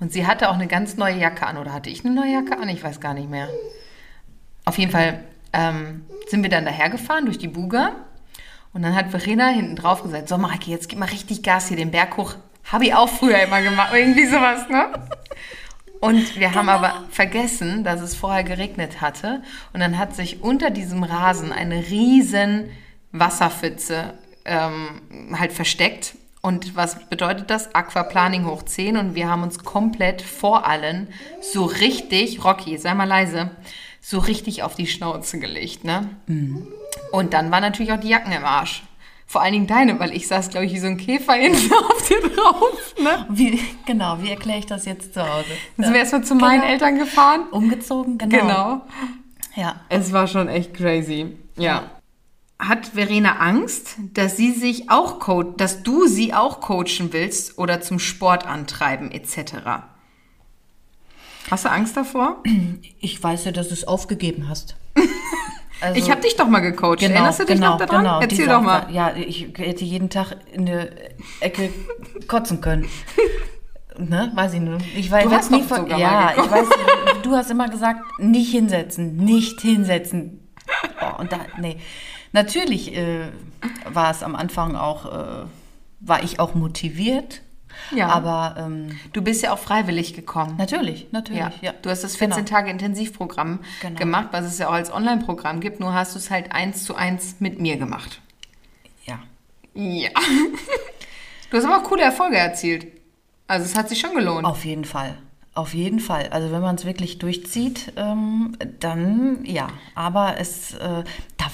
Und 0.00 0.12
sie 0.12 0.26
hatte 0.26 0.48
auch 0.48 0.54
eine 0.54 0.68
ganz 0.68 0.96
neue 0.96 1.16
Jacke 1.16 1.46
an. 1.46 1.56
Oder 1.56 1.72
hatte 1.72 1.90
ich 1.90 2.04
eine 2.04 2.14
neue 2.14 2.32
Jacke 2.32 2.58
an? 2.58 2.68
Ich 2.68 2.82
weiß 2.82 3.00
gar 3.00 3.14
nicht 3.14 3.28
mehr. 3.28 3.48
Auf 4.64 4.78
jeden 4.78 4.92
Fall 4.92 5.24
ähm, 5.52 6.04
sind 6.28 6.42
wir 6.42 6.50
dann 6.50 6.64
dahergefahren 6.64 7.24
durch 7.24 7.38
die 7.38 7.48
Buga. 7.48 7.92
Und 8.72 8.82
dann 8.82 8.94
hat 8.94 9.10
Verena 9.10 9.48
hinten 9.48 9.76
drauf 9.76 10.02
gesagt, 10.02 10.28
so 10.28 10.38
Marike, 10.38 10.70
jetzt 10.70 10.88
gib 10.88 10.98
mal 10.98 11.06
richtig 11.06 11.42
Gas 11.42 11.68
hier 11.68 11.76
den 11.76 11.90
Berg 11.90 12.16
hoch. 12.16 12.34
Habe 12.70 12.84
ich 12.84 12.94
auch 12.94 13.08
früher 13.08 13.40
immer 13.40 13.62
gemacht. 13.62 13.92
Irgendwie 13.94 14.26
sowas, 14.26 14.68
ne? 14.68 14.90
Und 16.00 16.38
wir 16.38 16.54
haben 16.54 16.68
aber 16.68 17.04
vergessen, 17.10 17.82
dass 17.82 18.00
es 18.00 18.14
vorher 18.14 18.44
geregnet 18.44 19.00
hatte. 19.00 19.42
Und 19.72 19.80
dann 19.80 19.98
hat 19.98 20.14
sich 20.14 20.42
unter 20.42 20.70
diesem 20.70 21.02
Rasen 21.02 21.52
eine 21.52 21.76
riesen 21.88 22.70
Wasserpfütze 23.10 24.14
ähm, 24.44 25.00
halt 25.36 25.52
versteckt. 25.52 26.14
Und 26.40 26.76
was 26.76 27.08
bedeutet 27.08 27.50
das? 27.50 27.74
Aquaplaning 27.74 28.46
hoch 28.46 28.62
10. 28.62 28.96
Und 28.96 29.14
wir 29.14 29.28
haben 29.28 29.42
uns 29.42 29.58
komplett 29.64 30.22
vor 30.22 30.66
allen 30.66 31.08
so 31.40 31.64
richtig, 31.64 32.44
Rocky, 32.44 32.78
sei 32.78 32.94
mal 32.94 33.08
leise, 33.08 33.50
so 34.00 34.18
richtig 34.18 34.62
auf 34.62 34.74
die 34.76 34.86
Schnauze 34.86 35.38
gelegt, 35.40 35.84
ne? 35.84 36.08
Und 37.12 37.34
dann 37.34 37.50
war 37.50 37.60
natürlich 37.60 37.92
auch 37.92 38.00
die 38.00 38.08
Jacken 38.08 38.32
im 38.32 38.44
Arsch. 38.44 38.84
Vor 39.26 39.42
allen 39.42 39.52
Dingen 39.52 39.66
deine, 39.66 40.00
weil 40.00 40.14
ich 40.16 40.26
saß, 40.26 40.48
glaube 40.48 40.64
ich, 40.64 40.72
wie 40.72 40.78
so 40.78 40.86
ein 40.86 40.96
Käfer 40.96 41.32
hinten 41.34 41.70
auf 41.74 42.08
dir 42.08 42.20
drauf. 42.30 42.94
Ne? 43.02 43.26
Wie, 43.28 43.60
genau, 43.84 44.16
wie 44.22 44.30
erkläre 44.30 44.60
ich 44.60 44.66
das 44.66 44.86
jetzt 44.86 45.12
zu 45.12 45.20
Hause? 45.20 45.50
Dann 45.76 45.84
sind 45.84 45.92
wir 45.92 46.00
erstmal 46.00 46.24
zu 46.24 46.34
meinen 46.34 46.60
Genau. 46.62 46.72
Eltern 46.72 46.98
gefahren. 46.98 47.42
Umgezogen, 47.50 48.16
genau. 48.16 48.38
Genau. 48.38 48.80
Ja. 49.54 49.80
Es 49.90 50.12
war 50.12 50.26
schon 50.28 50.48
echt 50.48 50.72
crazy. 50.72 51.36
Ja. 51.56 51.90
Hat 52.58 52.86
Verena 52.88 53.36
Angst, 53.36 53.96
dass 54.14 54.36
sie 54.36 54.52
sich 54.52 54.90
auch 54.90 55.20
co 55.20 55.42
dass 55.44 55.84
du 55.84 56.06
sie 56.08 56.34
auch 56.34 56.60
coachen 56.60 57.12
willst 57.12 57.56
oder 57.56 57.80
zum 57.80 57.98
Sport 57.98 58.46
antreiben 58.46 59.12
etc.? 59.12 59.54
Hast 61.50 61.64
du 61.64 61.70
Angst 61.70 61.96
davor? 61.96 62.42
Ich 63.00 63.22
weiß 63.22 63.44
ja, 63.44 63.52
dass 63.52 63.68
du 63.68 63.74
es 63.74 63.86
aufgegeben 63.86 64.48
hast. 64.48 64.76
Also, 65.80 65.96
ich 65.96 66.10
habe 66.10 66.20
dich 66.20 66.34
doch 66.34 66.48
mal 66.48 66.58
gecoacht. 66.58 66.98
genau, 66.98 67.14
Erinnerst 67.14 67.38
du 67.38 67.44
dich 67.44 67.54
genau, 67.54 67.70
noch 67.70 67.78
daran? 67.78 68.02
Genau, 68.02 68.20
Erzähl 68.20 68.48
doch 68.48 68.62
mal. 68.62 68.88
Ja, 68.90 69.14
ich 69.14 69.46
hätte 69.56 69.84
jeden 69.84 70.10
Tag 70.10 70.36
in 70.52 70.66
der 70.66 70.90
Ecke 71.38 71.70
kotzen 72.26 72.60
können. 72.60 72.88
Ne, 74.00 74.30
weiß 74.32 74.54
ich 74.54 74.60
nur. 74.60 74.78
Ich 74.96 75.10
weiß, 75.10 75.24
Du 75.24 75.30
hast 75.32 75.50
nie 75.50 75.62
sogar 75.64 75.98
Ja, 75.98 76.32
ich 76.32 76.48
weiß, 76.48 76.68
du 77.22 77.34
hast 77.34 77.50
immer 77.50 77.68
gesagt, 77.68 78.00
nicht 78.20 78.52
hinsetzen, 78.52 79.16
nicht 79.16 79.60
hinsetzen. 79.60 80.48
Oh, 81.00 81.20
und 81.20 81.32
da, 81.32 81.38
nee. 81.60 81.78
Natürlich 82.32 82.94
äh, 82.96 83.28
war 83.90 84.10
es 84.10 84.22
am 84.22 84.34
Anfang 84.36 84.76
auch, 84.76 85.06
äh, 85.06 85.46
war 86.00 86.22
ich 86.22 86.40
auch 86.40 86.54
motiviert. 86.54 87.42
Ja. 87.94 88.08
Aber 88.08 88.56
ähm, 88.58 88.98
Du 89.12 89.22
bist 89.22 89.42
ja 89.42 89.52
auch 89.52 89.58
freiwillig 89.58 90.14
gekommen. 90.14 90.56
natürlich, 90.56 91.06
natürlich, 91.12 91.40
Ja. 91.40 91.52
ja. 91.60 91.72
Du 91.82 91.90
hast 91.90 92.02
das 92.02 92.16
14 92.16 92.44
Genau. 92.44 92.48
Tage 92.56 92.70
Intensivprogramm 92.70 93.60
Genau. 93.80 93.98
gemacht, 93.98 94.28
was 94.32 94.44
es 94.46 94.58
ja 94.58 94.68
auch 94.68 94.72
als 94.72 94.92
Online-Programm 94.92 95.60
gibt, 95.60 95.78
nur 95.80 95.94
hast 95.94 96.14
du 96.14 96.18
es 96.18 96.30
halt 96.30 96.50
eins 96.52 96.84
zu 96.84 96.96
eins 96.96 97.36
mit 97.40 97.60
mir 97.60 97.76
gemacht. 97.76 98.20
Ja. 99.06 99.20
Ja. 99.74 100.10
Du 101.50 101.56
hast 101.56 101.64
aber 101.64 101.78
auch 101.78 101.84
coole 101.84 102.02
Erfolge 102.02 102.36
erzielt. 102.36 102.86
Also 103.46 103.64
es 103.64 103.74
hat 103.76 103.88
sich 103.88 104.00
schon 104.00 104.14
gelohnt. 104.14 104.44
Auf 104.44 104.64
jeden 104.64 104.84
Fall. 104.84 105.16
Auf 105.54 105.72
jeden 105.74 105.98
Fall. 106.00 106.28
Also 106.30 106.52
wenn 106.52 106.60
man 106.60 106.74
es 106.76 106.84
wirklich 106.84 107.18
durchzieht, 107.18 107.92
ähm, 107.96 108.56
dann 108.80 109.44
ja. 109.44 109.68
Aber 109.94 110.36
es, 110.38 110.74
äh, 110.74 111.04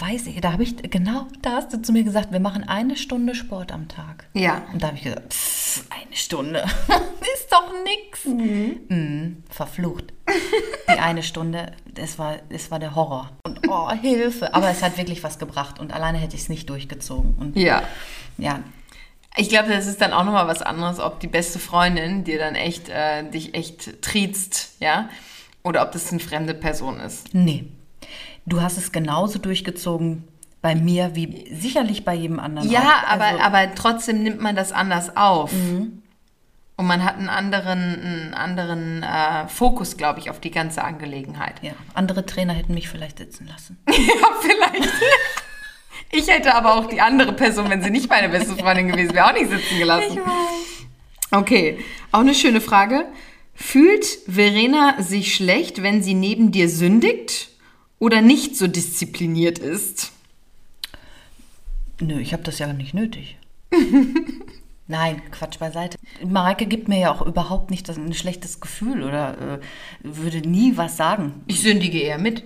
weiß 0.07 0.27
ich, 0.27 0.41
da 0.41 0.53
habe 0.53 0.63
ich, 0.63 0.77
genau, 0.91 1.27
da 1.41 1.53
hast 1.53 1.73
du 1.73 1.81
zu 1.81 1.93
mir 1.93 2.05
gesagt, 2.05 2.33
wir 2.33 2.41
machen 2.41 2.65
eine 2.69 2.97
Stunde 2.97 3.35
Sport 3.35 3.73
am 3.73 3.89
Tag. 3.89 4.27
Ja. 4.35 4.63
Und 4.73 4.83
da 4.83 4.89
habe 4.89 4.97
ich 4.97 5.05
gesagt, 5.05 5.33
pff, 5.33 5.85
eine 5.91 6.17
Stunde 6.17 6.59
ist 7.35 7.51
doch 7.51 7.73
nix. 7.85 8.25
Mhm, 8.27 9.43
verflucht. 9.49 10.13
Die 10.89 10.99
eine 10.99 11.23
Stunde, 11.23 11.73
es 11.97 12.19
war, 12.19 12.37
es 12.51 12.71
war 12.71 12.79
der 12.79 12.95
Horror. 12.95 13.31
Und 13.47 13.61
oh, 13.69 13.91
Hilfe. 13.93 14.53
Aber 14.55 14.69
es 14.71 14.83
hat 14.83 14.99
wirklich 14.99 15.23
was 15.25 15.39
gebracht 15.39 15.79
und 15.81 15.93
alleine 15.93 16.19
hätte 16.19 16.37
ich 16.37 16.43
es 16.43 16.49
nicht 16.49 16.69
durchgezogen. 16.69 17.35
Und 17.39 17.57
Ja. 17.57 17.83
ja, 18.37 18.61
Ich 19.37 19.49
glaube, 19.49 19.71
das 19.71 19.87
ist 19.87 20.01
dann 20.01 20.13
auch 20.13 20.25
nochmal 20.25 20.47
was 20.47 20.61
anderes, 20.63 21.01
ob 21.01 21.21
die 21.21 21.29
beste 21.29 21.59
Freundin 21.59 22.25
dir 22.25 22.39
dann 22.39 22.55
echt, 22.57 22.89
äh, 22.89 23.29
dich 23.31 23.55
echt 23.55 24.03
triezt, 24.03 24.77
ja, 24.81 25.09
oder 25.63 25.83
ob 25.83 25.93
das 25.93 26.11
eine 26.11 26.21
fremde 26.21 26.53
Person 26.55 27.01
ist. 27.01 27.33
Nee. 27.33 27.65
Du 28.47 28.61
hast 28.61 28.77
es 28.79 28.93
genauso 28.93 29.39
durchgezogen 29.39 30.25
bei 30.61 30.75
mir 30.75 31.15
wie 31.15 31.47
sicherlich 31.55 32.05
bei 32.05 32.15
jedem 32.15 32.39
anderen. 32.41 32.71
Ja, 32.71 32.81
auch. 33.07 33.13
aber, 33.13 33.25
Also, 33.25 33.41
aber 33.41 33.75
trotzdem 33.75 34.23
nimmt 34.23 34.41
man 34.41 34.57
das 34.57 34.73
anders 34.73 35.17
auf. 35.17 35.53
Und 35.53 36.87
man 36.87 37.05
hat 37.05 37.19
einen 37.19 37.29
anderen, 37.29 37.79
einen 37.79 38.35
anderen 38.35 39.03
äh, 39.03 39.47
Fokus, 39.49 39.97
glaube 39.97 40.19
ich, 40.21 40.31
auf 40.31 40.41
die 40.41 40.51
ganze 40.51 40.83
Angelegenheit. 40.83 41.55
ja, 41.63 41.73
andere 41.95 42.27
Trainer 42.27 42.53
hätten 42.53 42.75
mich 42.75 42.89
vielleicht 42.89 43.19
sitzen 43.19 43.47
lassen. 43.47 43.79
Ja, 43.89 44.29
vielleicht. 44.41 44.93
Ich 46.11 46.29
hätte 46.29 46.55
aber 46.55 46.75
auch 46.77 46.87
die 46.87 47.01
andere 47.01 47.33
Person, 47.33 47.69
wenn 47.71 47.83
sie 47.83 47.91
nicht 47.91 48.09
meine 48.09 48.29
beste 48.29 48.55
Freundin 48.55 48.87
gewesen 48.89 49.15
wäre, 49.15 49.27
auch 49.27 49.33
nicht 49.33 49.51
sitzen 49.51 49.79
gelassen. 49.79 50.21
Okay, 51.33 51.79
auch 52.13 52.21
eine 52.21 52.35
schöne 52.35 52.61
Frage. 52.61 53.07
Fühlt 53.53 54.05
Verena 54.29 54.95
sich 55.03 55.35
schlecht, 55.35 55.83
wenn 55.83 56.05
sie 56.05 56.15
neben 56.15 56.53
dir 56.53 56.69
sündigt 56.69 57.49
oder 58.05 58.21
nicht 58.21 58.57
so 58.57 58.67
diszipliniert 58.67 59.59
ist? 59.59 60.13
Nö, 62.01 62.19
ich 62.21 62.33
habe 62.33 62.43
das 62.43 62.59
ja 62.59 62.71
nicht 62.73 62.93
nötig. 62.93 63.37
Nein, 64.87 65.23
Quatsch 65.31 65.59
beiseite. 65.59 65.97
Mareike 66.23 66.67
gibt 66.67 66.89
mir 66.89 66.99
ja 66.99 67.11
auch 67.13 67.23
überhaupt 67.23 67.71
nicht 67.71 67.89
das, 67.89 67.97
ein 67.97 68.13
schlechtes 68.13 68.61
Gefühl 68.61 69.03
oder 69.03 69.55
äh, 69.55 69.59
würde 70.03 70.47
nie 70.47 70.77
was 70.77 70.99
sagen. 70.99 71.43
Ich 71.47 71.63
sündige 71.63 71.99
eher 72.01 72.19
mit. 72.19 72.45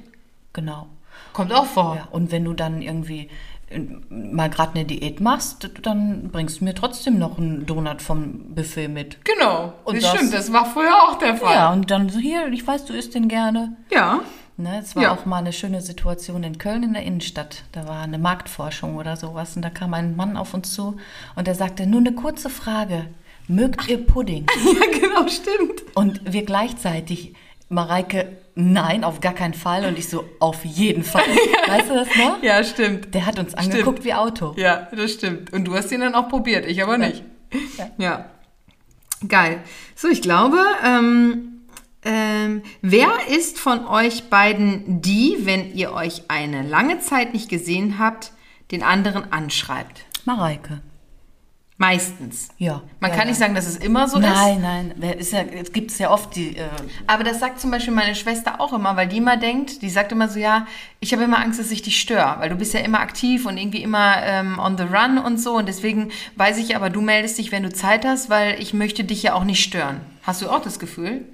Genau. 0.52 0.86
Kommt 1.32 1.52
auch 1.52 1.66
vor. 1.66 1.96
Ja, 1.96 2.08
und 2.12 2.30
wenn 2.30 2.44
du 2.44 2.52
dann 2.52 2.80
irgendwie 2.80 3.28
äh, 3.70 3.80
mal 4.08 4.48
gerade 4.50 4.76
eine 4.76 4.84
Diät 4.84 5.20
machst, 5.20 5.68
dann 5.82 6.28
bringst 6.30 6.60
du 6.60 6.64
mir 6.64 6.74
trotzdem 6.76 7.18
noch 7.18 7.38
einen 7.38 7.66
Donut 7.66 8.00
vom 8.02 8.54
Buffet 8.54 8.86
mit. 8.86 9.18
Genau. 9.24 9.72
Und 9.84 9.96
das, 9.96 10.04
das- 10.04 10.14
stimmt, 10.14 10.32
das 10.34 10.52
war 10.52 10.64
früher 10.66 10.94
auch 11.08 11.18
der 11.18 11.36
Fall. 11.36 11.54
Ja, 11.54 11.72
und 11.72 11.90
dann 11.90 12.08
so 12.08 12.20
hier, 12.20 12.46
ich 12.52 12.64
weiß, 12.64 12.84
du 12.84 12.92
isst 12.92 13.16
den 13.16 13.26
gerne. 13.26 13.76
Ja. 13.90 14.20
Ne, 14.60 14.80
es 14.82 14.96
war 14.96 15.04
Ja. 15.04 15.12
auch 15.14 15.24
mal 15.24 15.36
eine 15.36 15.52
schöne 15.52 15.80
Situation 15.80 16.42
in 16.42 16.58
Köln 16.58 16.82
in 16.82 16.92
der 16.92 17.04
Innenstadt. 17.04 17.62
Da 17.70 17.86
war 17.86 18.02
eine 18.02 18.18
Marktforschung 18.18 18.96
oder 18.96 19.16
sowas 19.16 19.54
und 19.54 19.62
da 19.62 19.70
kam 19.70 19.94
ein 19.94 20.16
Mann 20.16 20.36
auf 20.36 20.52
uns 20.52 20.72
zu 20.74 20.96
und 21.36 21.46
der 21.46 21.54
sagte, 21.54 21.86
nur 21.86 22.00
eine 22.00 22.12
kurze 22.12 22.50
Frage, 22.50 23.06
mögt 23.46 23.88
ihr 23.88 24.04
Pudding? 24.04 24.46
Ja, 24.64 24.98
genau, 25.00 25.28
stimmt. 25.28 25.84
Und 25.94 26.20
wir 26.32 26.44
gleichzeitig, 26.44 27.34
Mareike, 27.68 28.36
nein, 28.56 29.04
auf 29.04 29.20
gar 29.20 29.32
keinen 29.34 29.54
Fall 29.54 29.84
und 29.84 29.96
ich 29.96 30.08
so, 30.08 30.24
auf 30.40 30.64
jeden 30.64 31.04
Fall. 31.04 31.22
Weißt 31.68 31.88
du 31.90 31.94
das 31.94 32.08
noch? 32.16 32.42
Ja, 32.42 32.64
stimmt. 32.64 33.14
Der 33.14 33.26
hat 33.26 33.38
uns 33.38 33.54
angeguckt 33.54 34.04
wie 34.04 34.14
Auto. 34.14 34.54
Ja, 34.56 34.88
das 34.90 35.12
stimmt. 35.12 35.52
Und 35.52 35.66
du 35.66 35.74
hast 35.74 35.92
ihn 35.92 36.00
dann 36.00 36.16
auch 36.16 36.28
probiert, 36.28 36.66
ich 36.66 36.82
aber 36.82 36.98
nicht. 36.98 37.22
Ja. 37.96 38.24
Geil. 39.28 39.60
So, 39.94 40.08
ich 40.08 40.20
glaube, 40.22 40.58
ähm, 40.84 41.57
ähm, 42.04 42.62
wer 42.80 43.11
ist 43.28 43.58
von 43.58 43.87
euch 43.87 44.30
beiden 44.30 45.02
die, 45.02 45.38
wenn 45.40 45.74
ihr 45.74 45.92
euch 45.92 46.22
eine 46.28 46.62
lange 46.62 47.00
Zeit 47.00 47.32
nicht 47.32 47.48
gesehen 47.48 47.98
habt, 47.98 48.32
den 48.70 48.82
anderen 48.82 49.32
anschreibt? 49.32 50.04
Mareike. 50.24 50.82
Meistens. 51.80 52.48
Ja. 52.58 52.82
Man 52.98 53.12
ja, 53.12 53.16
kann 53.16 53.26
ja. 53.26 53.30
nicht 53.30 53.38
sagen, 53.38 53.54
dass 53.54 53.68
es 53.68 53.76
immer 53.76 54.08
so 54.08 54.18
ist. 54.18 54.24
Nein, 54.24 54.61
nein, 54.61 55.12
ist 55.12 55.32
ja, 55.32 55.42
es 55.42 55.72
gibt 55.72 55.92
es 55.92 55.98
ja 55.98 56.11
oft 56.11 56.34
die, 56.34 56.56
äh, 56.56 56.66
Aber 57.06 57.22
das 57.22 57.38
sagt 57.38 57.61
zum 57.61 57.70
Beispiel 57.70 57.94
meine 57.94 58.16
Schwester 58.16 58.61
auch 58.61 58.72
immer, 58.72 58.96
weil 58.96 59.06
die 59.06 59.18
immer 59.18 59.37
denkt, 59.37 59.80
die 59.82 59.88
sagt 59.88 60.11
immer 60.11 60.28
so, 60.28 60.40
ja, 60.40 60.66
ich 60.98 61.12
habe 61.12 61.22
immer 61.22 61.38
Angst, 61.38 61.61
dass 61.61 61.70
ich 61.70 61.82
dich 61.82 62.00
störe, 62.00 62.34
weil 62.40 62.48
du 62.48 62.56
bist 62.56 62.74
ja 62.74 62.80
immer 62.80 62.98
aktiv 62.98 63.46
und 63.46 63.58
irgendwie 63.58 63.82
immer 63.82 64.16
ähm, 64.24 64.58
on 64.58 64.76
the 64.76 64.82
run 64.82 65.18
und 65.18 65.40
so 65.40 65.56
und 65.56 65.68
deswegen 65.68 66.11
weiß 66.34 66.58
ich 66.58 66.74
aber, 66.74 66.90
du 66.90 67.00
meldest 67.00 67.38
dich, 67.38 67.52
wenn 67.52 67.62
du 67.62 67.72
Zeit 67.72 68.04
hast, 68.04 68.28
weil 68.28 68.61
ich 68.61 68.74
möchte 68.74 69.04
dich 69.04 69.22
ja 69.22 69.34
auch 69.34 69.44
nicht 69.44 69.62
stören. 69.62 70.00
Hast 70.24 70.42
du 70.42 70.50
auch 70.50 70.61
das 70.61 70.80
Gefühl? 70.80 71.26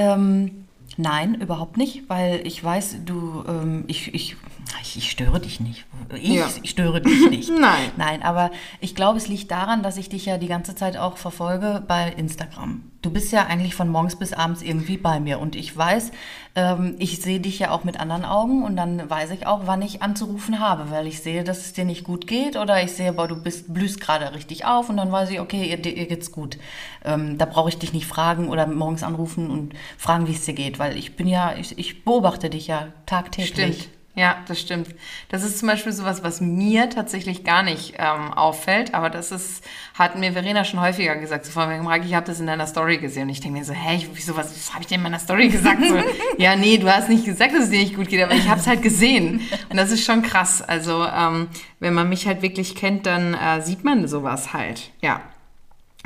Ähm, 0.00 0.64
nein, 0.96 1.34
überhaupt 1.34 1.76
nicht, 1.76 2.08
weil 2.08 2.40
ich 2.46 2.64
weiß, 2.64 3.04
du, 3.04 3.44
ähm, 3.46 3.84
ich, 3.86 4.14
ich, 4.14 4.36
ich, 4.82 4.96
ich 4.96 5.10
störe 5.10 5.40
dich 5.40 5.60
nicht. 5.60 5.84
Ich, 6.14 6.28
Ja. 6.28 6.48
ich 6.62 6.70
störe 6.70 7.00
dich 7.00 7.30
nicht. 7.30 7.50
Nein. 7.58 7.90
Nein, 7.96 8.22
aber 8.22 8.50
ich 8.80 8.94
glaube, 8.94 9.18
es 9.18 9.28
liegt 9.28 9.50
daran, 9.50 9.82
dass 9.82 9.96
ich 9.96 10.08
dich 10.08 10.26
ja 10.26 10.38
die 10.38 10.48
ganze 10.48 10.74
Zeit 10.74 10.96
auch 10.96 11.16
verfolge 11.16 11.82
bei 11.86 12.12
Instagram. 12.12 12.82
Du 13.02 13.10
bist 13.10 13.32
ja 13.32 13.46
eigentlich 13.46 13.74
von 13.74 13.88
morgens 13.88 14.16
bis 14.16 14.34
abends 14.34 14.60
irgendwie 14.60 14.98
bei 14.98 15.20
mir 15.20 15.38
und 15.38 15.56
ich 15.56 15.74
weiß, 15.74 16.10
ähm, 16.54 16.96
ich 16.98 17.22
sehe 17.22 17.40
dich 17.40 17.58
ja 17.58 17.70
auch 17.70 17.82
mit 17.82 17.98
anderen 17.98 18.26
Augen 18.26 18.62
und 18.62 18.76
dann 18.76 19.08
weiß 19.08 19.30
ich 19.30 19.46
auch, 19.46 19.62
wann 19.64 19.80
ich 19.80 20.02
anzurufen 20.02 20.60
habe, 20.60 20.90
weil 20.90 21.06
ich 21.06 21.20
sehe, 21.20 21.42
dass 21.42 21.60
es 21.60 21.72
dir 21.72 21.86
nicht 21.86 22.04
gut 22.04 22.26
geht 22.26 22.56
oder 22.56 22.82
ich 22.82 22.92
sehe, 22.92 23.14
boah, 23.14 23.26
du 23.26 23.42
bist, 23.42 23.72
blühst 23.72 24.00
gerade 24.00 24.34
richtig 24.34 24.66
auf 24.66 24.90
und 24.90 24.98
dann 24.98 25.10
weiß 25.10 25.30
ich, 25.30 25.40
okay, 25.40 25.64
ihr, 25.64 25.82
ihr 25.86 26.06
geht's 26.06 26.30
gut. 26.30 26.58
Ähm, 27.02 27.38
da 27.38 27.46
brauche 27.46 27.70
ich 27.70 27.78
dich 27.78 27.94
nicht 27.94 28.06
fragen 28.06 28.50
oder 28.50 28.66
morgens 28.66 29.02
anrufen 29.02 29.50
und 29.50 29.72
fragen, 29.96 30.28
wie 30.28 30.32
es 30.32 30.44
dir 30.44 30.54
geht, 30.54 30.78
weil 30.78 30.98
ich 30.98 31.16
bin 31.16 31.26
ja, 31.26 31.54
ich, 31.56 31.78
ich 31.78 32.04
beobachte 32.04 32.50
dich 32.50 32.66
ja 32.66 32.88
tagtäglich. 33.06 33.48
Stimmt. 33.82 33.99
Ja, 34.16 34.38
das 34.48 34.60
stimmt. 34.60 34.88
Das 35.28 35.44
ist 35.44 35.60
zum 35.60 35.68
Beispiel 35.68 35.92
sowas, 35.92 36.24
was 36.24 36.40
mir 36.40 36.90
tatsächlich 36.90 37.44
gar 37.44 37.62
nicht 37.62 37.94
ähm, 37.96 38.32
auffällt, 38.32 38.92
aber 38.92 39.08
das 39.08 39.30
ist, 39.30 39.64
hat 39.94 40.18
mir 40.18 40.32
Verena 40.32 40.64
schon 40.64 40.80
häufiger 40.80 41.14
gesagt. 41.14 41.46
So 41.46 41.60
wegen, 41.60 41.84
Marc, 41.84 42.04
ich 42.04 42.14
habe 42.14 42.26
das 42.26 42.40
in 42.40 42.48
deiner 42.48 42.66
Story 42.66 42.98
gesehen. 42.98 43.24
Und 43.24 43.28
ich 43.30 43.40
denke 43.40 43.58
mir 43.58 43.64
so, 43.64 43.72
hä, 43.72 43.96
ich, 43.96 44.08
wieso, 44.12 44.36
was, 44.36 44.50
was 44.54 44.72
habe 44.72 44.82
ich 44.82 44.88
denn 44.88 44.96
in 44.96 45.04
meiner 45.04 45.20
Story 45.20 45.48
gesagt? 45.48 45.78
So, 45.88 45.96
ja, 46.38 46.56
nee, 46.56 46.76
du 46.78 46.92
hast 46.92 47.08
nicht 47.08 47.24
gesagt, 47.24 47.54
dass 47.54 47.64
es 47.64 47.70
dir 47.70 47.78
nicht 47.78 47.94
gut 47.94 48.08
geht, 48.08 48.22
aber 48.22 48.34
ich 48.34 48.48
habe 48.48 48.60
es 48.60 48.66
halt 48.66 48.82
gesehen. 48.82 49.42
Und 49.68 49.76
das 49.76 49.92
ist 49.92 50.04
schon 50.04 50.22
krass. 50.22 50.60
Also, 50.60 51.04
ähm, 51.04 51.48
wenn 51.78 51.94
man 51.94 52.08
mich 52.08 52.26
halt 52.26 52.42
wirklich 52.42 52.74
kennt, 52.74 53.06
dann 53.06 53.34
äh, 53.34 53.62
sieht 53.62 53.84
man 53.84 54.08
sowas 54.08 54.52
halt. 54.52 54.90
Ja. 55.00 55.20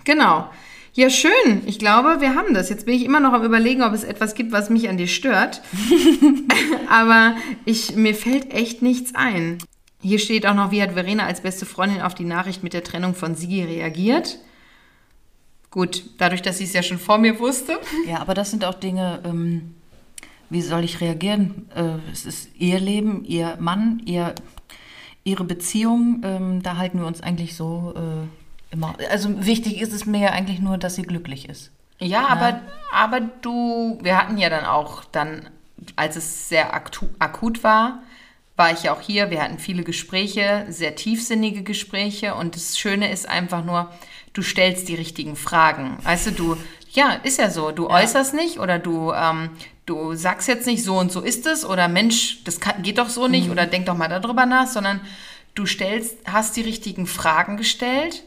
Genau. 0.05 0.51
Ja, 0.97 1.11
schön. 1.11 1.63
Ich 1.67 1.81
glaube, 1.81 2.21
wir 2.21 2.37
haben 2.37 2.55
das. 2.55 2.69
Jetzt 2.69 2.87
bin 2.87 2.95
ich 2.95 3.05
immer 3.05 3.19
noch 3.19 3.33
am 3.33 3.43
Überlegen, 3.45 3.83
ob 3.83 3.93
es 3.93 4.05
etwas 4.05 4.37
gibt, 4.37 4.53
was 4.53 4.71
mich 4.71 4.89
an 4.89 4.97
dir 4.97 5.09
stört. 5.09 5.61
Aber 6.89 7.35
ich, 7.65 7.97
mir 7.97 8.15
fällt 8.15 8.53
echt 8.53 8.81
nichts 8.81 9.13
ein. 9.17 9.59
Hier 10.01 10.21
steht 10.21 10.47
auch 10.47 10.55
noch, 10.55 10.71
wie 10.71 10.81
hat 10.81 10.93
Verena 10.93 11.27
als 11.27 11.41
beste 11.41 11.67
Freundin 11.67 12.03
auf 12.03 12.15
die 12.15 12.25
Nachricht 12.25 12.63
mit 12.63 12.75
der 12.75 12.85
Trennung 12.85 13.17
von 13.17 13.35
Sigi 13.35 13.65
reagiert? 13.65 14.39
Gut, 15.73 16.05
dadurch, 16.19 16.43
dass 16.43 16.59
sie 16.59 16.65
es 16.65 16.73
ja 16.73 16.85
schon 16.85 16.99
vor 16.99 17.19
mir 17.19 17.41
wusste. 17.41 17.81
Ja, 18.07 18.21
aber 18.21 18.35
das 18.35 18.53
sind 18.53 18.65
auch 18.65 18.75
Dinge, 18.75 19.21
ähm, 19.25 19.75
wie 20.49 20.63
soll 20.63 20.85
ich 20.85 21.01
reagieren? 21.01 21.69
Äh, 21.75 22.13
es 22.13 22.25
ist 22.25 22.51
ihr 22.57 22.79
Leben, 22.79 23.25
ihr 23.25 23.57
Mann, 23.59 24.01
ihr, 24.05 24.37
ihre 25.25 25.43
Beziehung, 25.43 26.21
ähm, 26.23 26.63
da 26.63 26.77
halten 26.77 27.01
wir 27.01 27.07
uns 27.09 27.21
eigentlich 27.21 27.57
so 27.57 27.95
äh, 27.97 28.44
immer. 28.75 28.95
Also 29.11 29.45
wichtig 29.47 29.81
ist 29.81 29.93
es 29.93 30.05
mir 30.05 30.21
ja 30.21 30.31
eigentlich 30.31 30.61
nur, 30.61 30.77
dass 30.79 30.97
sie 30.97 31.03
glücklich 31.03 31.49
ist. 31.49 31.71
Ja, 32.01 32.27
aber, 32.29 32.61
aber 32.93 33.21
du, 33.21 33.99
wir 34.03 34.19
hatten 34.19 34.37
ja 34.37 34.51
dann 34.51 34.65
auch 34.67 35.05
dann, 35.05 35.49
als 35.97 36.17
es 36.17 36.49
sehr 36.49 36.75
akut 36.75 37.63
war, 37.65 38.03
war 38.57 38.73
ich 38.73 38.83
ja 38.85 38.93
auch 38.93 39.01
hier. 39.01 39.31
Wir 39.31 39.43
hatten 39.43 39.59
viele 39.59 39.83
Gespräche, 39.85 40.67
sehr 40.69 40.95
tiefsinnige 40.97 41.63
Gespräche. 41.63 42.35
Und 42.35 42.57
das 42.57 42.79
Schöne 42.79 43.11
ist 43.11 43.29
einfach 43.29 43.65
nur, 43.65 43.91
du 44.33 44.43
stellst 44.43 44.89
die 44.89 44.95
richtigen 44.95 45.37
Fragen. 45.37 45.99
Weißt 46.03 46.27
du, 46.27 46.31
du, 46.33 46.57
ja, 46.93 47.13
ist 47.23 47.39
ja 47.39 47.51
so. 47.51 47.71
Du 47.71 47.89
Ja. 47.89 47.95
äußerst 48.03 48.35
nicht 48.35 48.59
oder 48.59 48.79
du, 48.79 49.13
ähm, 49.13 49.51
du 49.87 50.15
sagst 50.15 50.49
jetzt 50.49 50.67
nicht, 50.67 50.85
so 50.85 50.99
und 50.99 51.11
so 51.11 51.21
ist 51.21 51.47
es 51.47 51.65
oder 51.65 51.89
Mensch, 51.89 52.43
das 52.45 52.61
kann, 52.61 52.83
geht 52.83 52.99
doch 52.99 53.09
so 53.09 53.29
nicht 53.29 53.51
oder 53.51 53.67
denk 53.67 53.87
doch 53.87 53.97
mal 53.97 54.09
darüber 54.09 54.47
nach, 54.47 54.67
sondern 54.67 55.01
du 55.55 55.67
stellst, 55.67 56.19
hast 56.27 56.57
die 56.57 56.63
richtigen 56.63 57.07
Fragen 57.07 57.57
gestellt, 57.57 58.23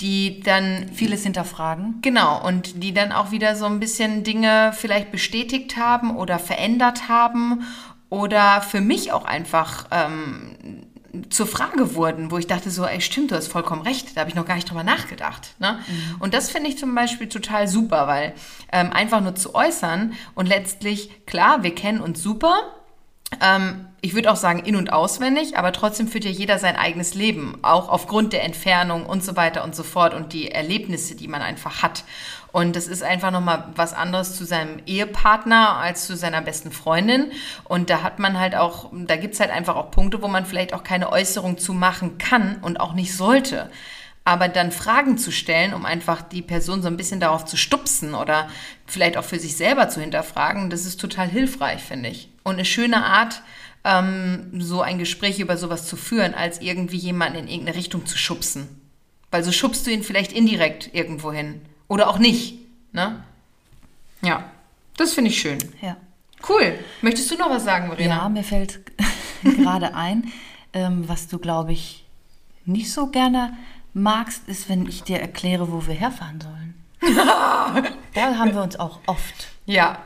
die 0.00 0.40
dann 0.40 0.90
Vieles 0.92 1.22
hinterfragen. 1.22 2.00
Genau, 2.02 2.44
und 2.46 2.82
die 2.82 2.92
dann 2.92 3.12
auch 3.12 3.30
wieder 3.30 3.56
so 3.56 3.64
ein 3.66 3.80
bisschen 3.80 4.24
Dinge 4.24 4.72
vielleicht 4.74 5.10
bestätigt 5.10 5.76
haben 5.76 6.16
oder 6.16 6.38
verändert 6.38 7.08
haben 7.08 7.62
oder 8.10 8.60
für 8.60 8.80
mich 8.80 9.12
auch 9.12 9.24
einfach 9.24 9.86
ähm, 9.90 10.86
zur 11.30 11.46
Frage 11.46 11.94
wurden, 11.94 12.30
wo 12.30 12.38
ich 12.38 12.46
dachte 12.46 12.70
so, 12.70 12.84
ey, 12.84 13.00
stimmt, 13.00 13.30
du 13.30 13.36
hast 13.36 13.48
vollkommen 13.48 13.82
recht, 13.82 14.16
da 14.16 14.20
habe 14.20 14.30
ich 14.30 14.36
noch 14.36 14.44
gar 14.44 14.54
nicht 14.54 14.68
drüber 14.68 14.84
nachgedacht. 14.84 15.54
Ne? 15.58 15.78
Und 16.18 16.34
das 16.34 16.50
finde 16.50 16.68
ich 16.68 16.78
zum 16.78 16.94
Beispiel 16.94 17.28
total 17.28 17.68
super, 17.68 18.06
weil 18.06 18.34
ähm, 18.72 18.92
einfach 18.92 19.20
nur 19.20 19.34
zu 19.34 19.54
äußern 19.54 20.12
und 20.34 20.46
letztlich, 20.46 21.26
klar, 21.26 21.62
wir 21.62 21.74
kennen 21.74 22.00
uns 22.00 22.22
super, 22.22 22.58
ähm, 23.40 23.86
ich 24.00 24.14
würde 24.14 24.30
auch 24.30 24.36
sagen 24.36 24.60
in- 24.60 24.76
und 24.76 24.92
auswendig, 24.92 25.58
aber 25.58 25.72
trotzdem 25.72 26.08
führt 26.08 26.24
ja 26.24 26.30
jeder 26.30 26.58
sein 26.58 26.76
eigenes 26.76 27.14
Leben, 27.14 27.58
auch 27.62 27.88
aufgrund 27.88 28.32
der 28.32 28.44
Entfernung 28.44 29.04
und 29.04 29.24
so 29.24 29.36
weiter 29.36 29.64
und 29.64 29.74
so 29.74 29.82
fort 29.82 30.14
und 30.14 30.32
die 30.32 30.50
Erlebnisse, 30.50 31.16
die 31.16 31.28
man 31.28 31.42
einfach 31.42 31.82
hat. 31.82 32.04
Und 32.52 32.74
das 32.74 32.86
ist 32.86 33.02
einfach 33.02 33.32
nochmal 33.32 33.68
was 33.74 33.92
anderes 33.92 34.36
zu 34.36 34.46
seinem 34.46 34.80
Ehepartner 34.86 35.76
als 35.76 36.06
zu 36.06 36.16
seiner 36.16 36.40
besten 36.40 36.72
Freundin. 36.72 37.30
Und 37.64 37.90
da 37.90 38.02
hat 38.02 38.18
man 38.18 38.38
halt 38.38 38.54
auch, 38.54 38.90
da 38.92 39.16
gibt 39.16 39.34
es 39.34 39.40
halt 39.40 39.50
einfach 39.50 39.76
auch 39.76 39.90
Punkte, 39.90 40.22
wo 40.22 40.28
man 40.28 40.46
vielleicht 40.46 40.72
auch 40.72 40.82
keine 40.82 41.12
Äußerung 41.12 41.58
zu 41.58 41.74
machen 41.74 42.16
kann 42.16 42.56
und 42.62 42.80
auch 42.80 42.94
nicht 42.94 43.14
sollte. 43.14 43.70
Aber 44.24 44.48
dann 44.48 44.72
Fragen 44.72 45.18
zu 45.18 45.32
stellen, 45.32 45.74
um 45.74 45.84
einfach 45.84 46.22
die 46.22 46.42
Person 46.42 46.80
so 46.80 46.88
ein 46.88 46.96
bisschen 46.96 47.20
darauf 47.20 47.44
zu 47.44 47.56
stupsen 47.56 48.14
oder 48.14 48.48
vielleicht 48.86 49.18
auch 49.18 49.24
für 49.24 49.38
sich 49.38 49.56
selber 49.56 49.88
zu 49.88 50.00
hinterfragen, 50.00 50.70
das 50.70 50.86
ist 50.86 51.00
total 51.00 51.28
hilfreich, 51.28 51.82
finde 51.82 52.08
ich. 52.08 52.30
Und 52.46 52.54
eine 52.54 52.64
schöne 52.64 53.04
Art, 53.04 53.42
ähm, 53.82 54.60
so 54.60 54.80
ein 54.80 54.98
Gespräch 54.98 55.40
über 55.40 55.56
sowas 55.56 55.84
zu 55.84 55.96
führen, 55.96 56.32
als 56.32 56.60
irgendwie 56.60 56.96
jemanden 56.96 57.38
in 57.38 57.48
irgendeine 57.48 57.76
Richtung 57.76 58.06
zu 58.06 58.16
schubsen. 58.16 58.68
Weil 59.32 59.42
so 59.42 59.50
schubst 59.50 59.84
du 59.84 59.90
ihn 59.90 60.04
vielleicht 60.04 60.32
indirekt 60.32 60.94
irgendwo 60.94 61.32
hin. 61.32 61.60
Oder 61.88 62.08
auch 62.08 62.20
nicht. 62.20 62.60
Ne? 62.92 63.24
Ja, 64.22 64.48
das 64.96 65.14
finde 65.14 65.30
ich 65.32 65.40
schön. 65.40 65.58
Ja. 65.82 65.96
Cool. 66.48 66.78
Möchtest 67.02 67.32
du 67.32 67.36
noch 67.36 67.50
was 67.50 67.64
sagen, 67.64 67.88
Verena? 67.88 68.16
Ja, 68.16 68.28
mir 68.28 68.44
fällt 68.44 68.78
gerade 69.42 69.96
ein, 69.96 70.30
ähm, 70.72 71.08
was 71.08 71.26
du, 71.26 71.40
glaube 71.40 71.72
ich, 71.72 72.04
nicht 72.64 72.92
so 72.92 73.08
gerne 73.08 73.58
magst, 73.92 74.46
ist, 74.46 74.68
wenn 74.68 74.86
ich 74.86 75.02
dir 75.02 75.18
erkläre, 75.18 75.72
wo 75.72 75.84
wir 75.88 75.94
herfahren 75.94 76.40
sollen. 76.40 76.74
da 78.14 78.38
haben 78.38 78.54
wir 78.54 78.62
uns 78.62 78.78
auch 78.78 79.00
oft 79.06 79.48
Ja. 79.64 79.98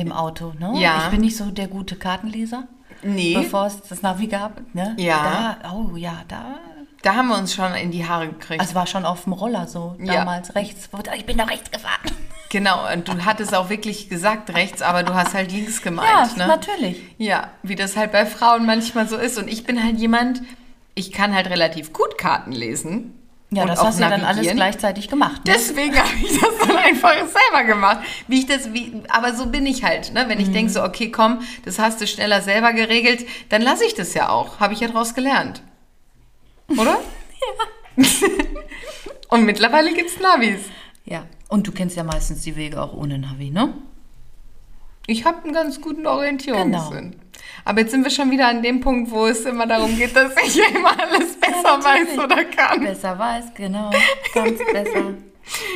Im 0.00 0.12
Auto. 0.12 0.52
Ne? 0.58 0.72
Ja. 0.80 1.04
Ich 1.04 1.10
bin 1.10 1.20
nicht 1.20 1.36
so 1.36 1.50
der 1.50 1.68
gute 1.68 1.96
Kartenleser. 1.96 2.64
Nee. 3.02 3.34
Bevor 3.34 3.66
es 3.66 3.80
das 3.82 4.02
Navi 4.02 4.26
gab. 4.26 4.60
Ne? 4.74 4.94
Ja. 4.98 5.56
Da, 5.62 5.72
oh 5.72 5.96
ja, 5.96 6.22
da. 6.28 6.56
Da 7.02 7.14
haben 7.14 7.28
wir 7.28 7.38
uns 7.38 7.54
schon 7.54 7.74
in 7.74 7.90
die 7.90 8.06
Haare 8.06 8.28
gekriegt. 8.28 8.60
Also 8.60 8.74
war 8.74 8.86
schon 8.86 9.06
auf 9.06 9.24
dem 9.24 9.32
Roller 9.32 9.66
so, 9.66 9.96
Ja. 9.98 10.16
damals 10.16 10.54
rechts. 10.54 10.88
Ich 11.16 11.24
bin 11.24 11.38
doch 11.38 11.48
rechts 11.48 11.70
gefahren. 11.70 12.10
genau, 12.50 12.92
und 12.92 13.08
du 13.08 13.24
hattest 13.24 13.54
auch 13.54 13.70
wirklich 13.70 14.10
gesagt 14.10 14.52
rechts, 14.52 14.82
aber 14.82 15.02
du 15.02 15.14
hast 15.14 15.32
halt 15.32 15.50
links 15.50 15.80
gemeint. 15.80 16.32
Ja, 16.36 16.36
ne? 16.36 16.46
natürlich. 16.46 17.02
Ja, 17.16 17.48
wie 17.62 17.74
das 17.74 17.96
halt 17.96 18.12
bei 18.12 18.26
Frauen 18.26 18.66
manchmal 18.66 19.08
so 19.08 19.16
ist. 19.16 19.38
Und 19.38 19.48
ich 19.48 19.64
bin 19.64 19.82
halt 19.82 19.98
jemand, 19.98 20.42
ich 20.94 21.10
kann 21.10 21.34
halt 21.34 21.48
relativ 21.48 21.94
gut 21.94 22.18
Karten 22.18 22.52
lesen. 22.52 23.14
Ja, 23.52 23.66
das 23.66 23.82
hast 23.82 23.98
du 23.98 24.02
ja 24.04 24.10
dann 24.10 24.24
alles 24.24 24.46
gleichzeitig 24.52 25.08
gemacht. 25.08 25.44
Ne? 25.44 25.52
Deswegen 25.54 25.96
habe 25.98 26.08
ich 26.22 26.38
das 26.38 26.58
dann 26.66 26.76
einfach 26.76 27.14
selber 27.14 27.64
gemacht. 27.64 27.98
Wie 28.28 28.38
ich 28.38 28.46
das, 28.46 28.72
wie, 28.72 29.02
aber 29.08 29.34
so 29.34 29.46
bin 29.46 29.66
ich 29.66 29.82
halt, 29.82 30.12
ne? 30.14 30.24
Wenn 30.28 30.38
ich 30.38 30.52
denke 30.52 30.70
so, 30.70 30.84
okay, 30.84 31.10
komm, 31.10 31.40
das 31.64 31.80
hast 31.80 32.00
du 32.00 32.06
schneller 32.06 32.42
selber 32.42 32.72
geregelt, 32.72 33.26
dann 33.48 33.62
lasse 33.62 33.84
ich 33.84 33.94
das 33.94 34.14
ja 34.14 34.28
auch. 34.28 34.60
Habe 34.60 34.74
ich 34.74 34.80
ja 34.80 34.88
draus 34.88 35.14
gelernt. 35.14 35.62
Oder? 36.68 37.00
ja. 37.96 38.04
Und 39.28 39.44
mittlerweile 39.44 39.92
gibt's 39.94 40.20
Navis. 40.20 40.60
Ja. 41.04 41.26
Und 41.48 41.66
du 41.66 41.72
kennst 41.72 41.96
ja 41.96 42.04
meistens 42.04 42.42
die 42.42 42.54
Wege 42.54 42.80
auch 42.80 42.92
ohne 42.92 43.18
Navi, 43.18 43.50
ne? 43.50 43.74
Ich 45.06 45.24
habe 45.24 45.42
einen 45.42 45.52
ganz 45.52 45.80
guten 45.80 46.06
Orientierungssinn. 46.06 47.16
Aber 47.64 47.80
jetzt 47.80 47.90
sind 47.90 48.04
wir 48.04 48.10
schon 48.10 48.30
wieder 48.30 48.48
an 48.48 48.62
dem 48.62 48.80
Punkt, 48.80 49.10
wo 49.10 49.26
es 49.26 49.44
immer 49.44 49.66
darum 49.66 49.96
geht, 49.96 50.14
dass 50.16 50.32
ich 50.46 50.54
ja 50.56 50.64
immer 50.74 50.98
alles 50.98 51.36
besser 51.36 51.78
natürlich. 51.78 52.16
weiß 52.16 52.24
oder 52.24 52.44
kann. 52.44 52.80
Besser 52.82 53.18
weiß, 53.18 53.44
genau. 53.54 53.90
Ganz 54.34 54.58
besser. 54.72 55.14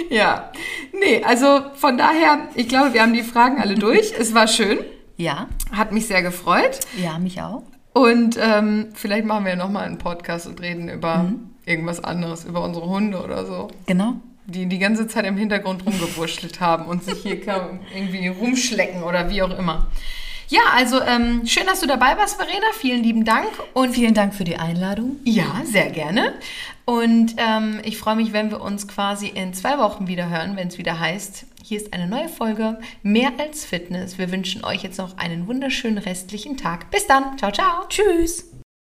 Ja. 0.08 0.52
Nee, 0.92 1.24
also 1.24 1.62
von 1.74 1.98
daher, 1.98 2.46
ich 2.54 2.68
glaube, 2.68 2.94
wir 2.94 3.02
haben 3.02 3.12
die 3.12 3.24
Fragen 3.24 3.60
alle 3.60 3.74
durch. 3.74 4.12
Es 4.16 4.32
war 4.32 4.46
schön. 4.46 4.78
Ja, 5.16 5.48
Hat 5.72 5.90
mich 5.90 6.06
sehr 6.06 6.22
gefreut. 6.22 6.78
ja, 7.02 7.18
mich 7.18 7.40
auch. 7.42 7.64
Und 7.92 8.38
ähm, 8.40 8.88
vielleicht 8.94 9.24
machen 9.24 9.44
wir 9.44 9.52
ja 9.52 9.56
nochmal 9.56 9.84
einen 9.86 9.98
Podcast 9.98 10.46
und 10.46 10.60
reden 10.60 10.88
über 10.88 11.32
irgendwas 11.66 12.02
anderes, 12.04 12.44
über 12.44 12.62
unsere 12.62 12.86
Hunde 12.88 13.20
oder 13.20 13.46
so. 13.46 13.68
Genau. 13.86 14.14
Die 14.46 14.66
die 14.66 14.78
ganze 14.78 15.08
Zeit 15.08 15.24
im 15.26 15.36
Hintergrund 15.36 15.84
rumgewurschtelt 15.86 16.60
haben 16.60 16.84
und 16.86 17.02
sich 17.02 17.22
hier 17.22 17.40
irgendwie 17.96 18.28
rumschlecken 18.28 19.02
oder 19.02 19.28
wie 19.30 19.42
auch 19.42 19.58
immer. 19.58 19.88
Ja, 20.54 20.60
also 20.72 21.00
ähm, 21.02 21.42
schön, 21.46 21.66
dass 21.66 21.80
du 21.80 21.88
dabei 21.88 22.16
warst, 22.16 22.36
Verena. 22.36 22.66
Vielen 22.78 23.02
lieben 23.02 23.24
Dank. 23.24 23.48
Und 23.72 23.92
Vielen 23.92 24.14
Dank 24.14 24.34
für 24.34 24.44
die 24.44 24.56
Einladung. 24.56 25.16
ja, 25.24 25.62
sehr 25.64 25.90
gerne. 25.90 26.32
Und 26.84 27.34
ähm, 27.38 27.80
ich 27.82 27.98
freue 27.98 28.14
mich, 28.14 28.32
wenn 28.32 28.52
wir 28.52 28.60
uns 28.60 28.86
quasi 28.86 29.26
in 29.26 29.52
zwei 29.52 29.78
Wochen 29.78 30.06
wieder 30.06 30.28
hören, 30.28 30.54
wenn 30.54 30.68
es 30.68 30.78
wieder 30.78 31.00
heißt, 31.00 31.46
hier 31.64 31.78
ist 31.78 31.92
eine 31.92 32.06
neue 32.06 32.28
Folge, 32.28 32.78
mehr 33.02 33.32
als 33.38 33.64
Fitness. 33.64 34.16
Wir 34.16 34.30
wünschen 34.30 34.64
euch 34.64 34.84
jetzt 34.84 34.98
noch 34.98 35.18
einen 35.18 35.48
wunderschönen 35.48 35.98
restlichen 35.98 36.56
Tag. 36.56 36.88
Bis 36.92 37.06
dann. 37.08 37.36
Ciao, 37.36 37.50
ciao. 37.50 37.86
Tschüss. 37.88 38.53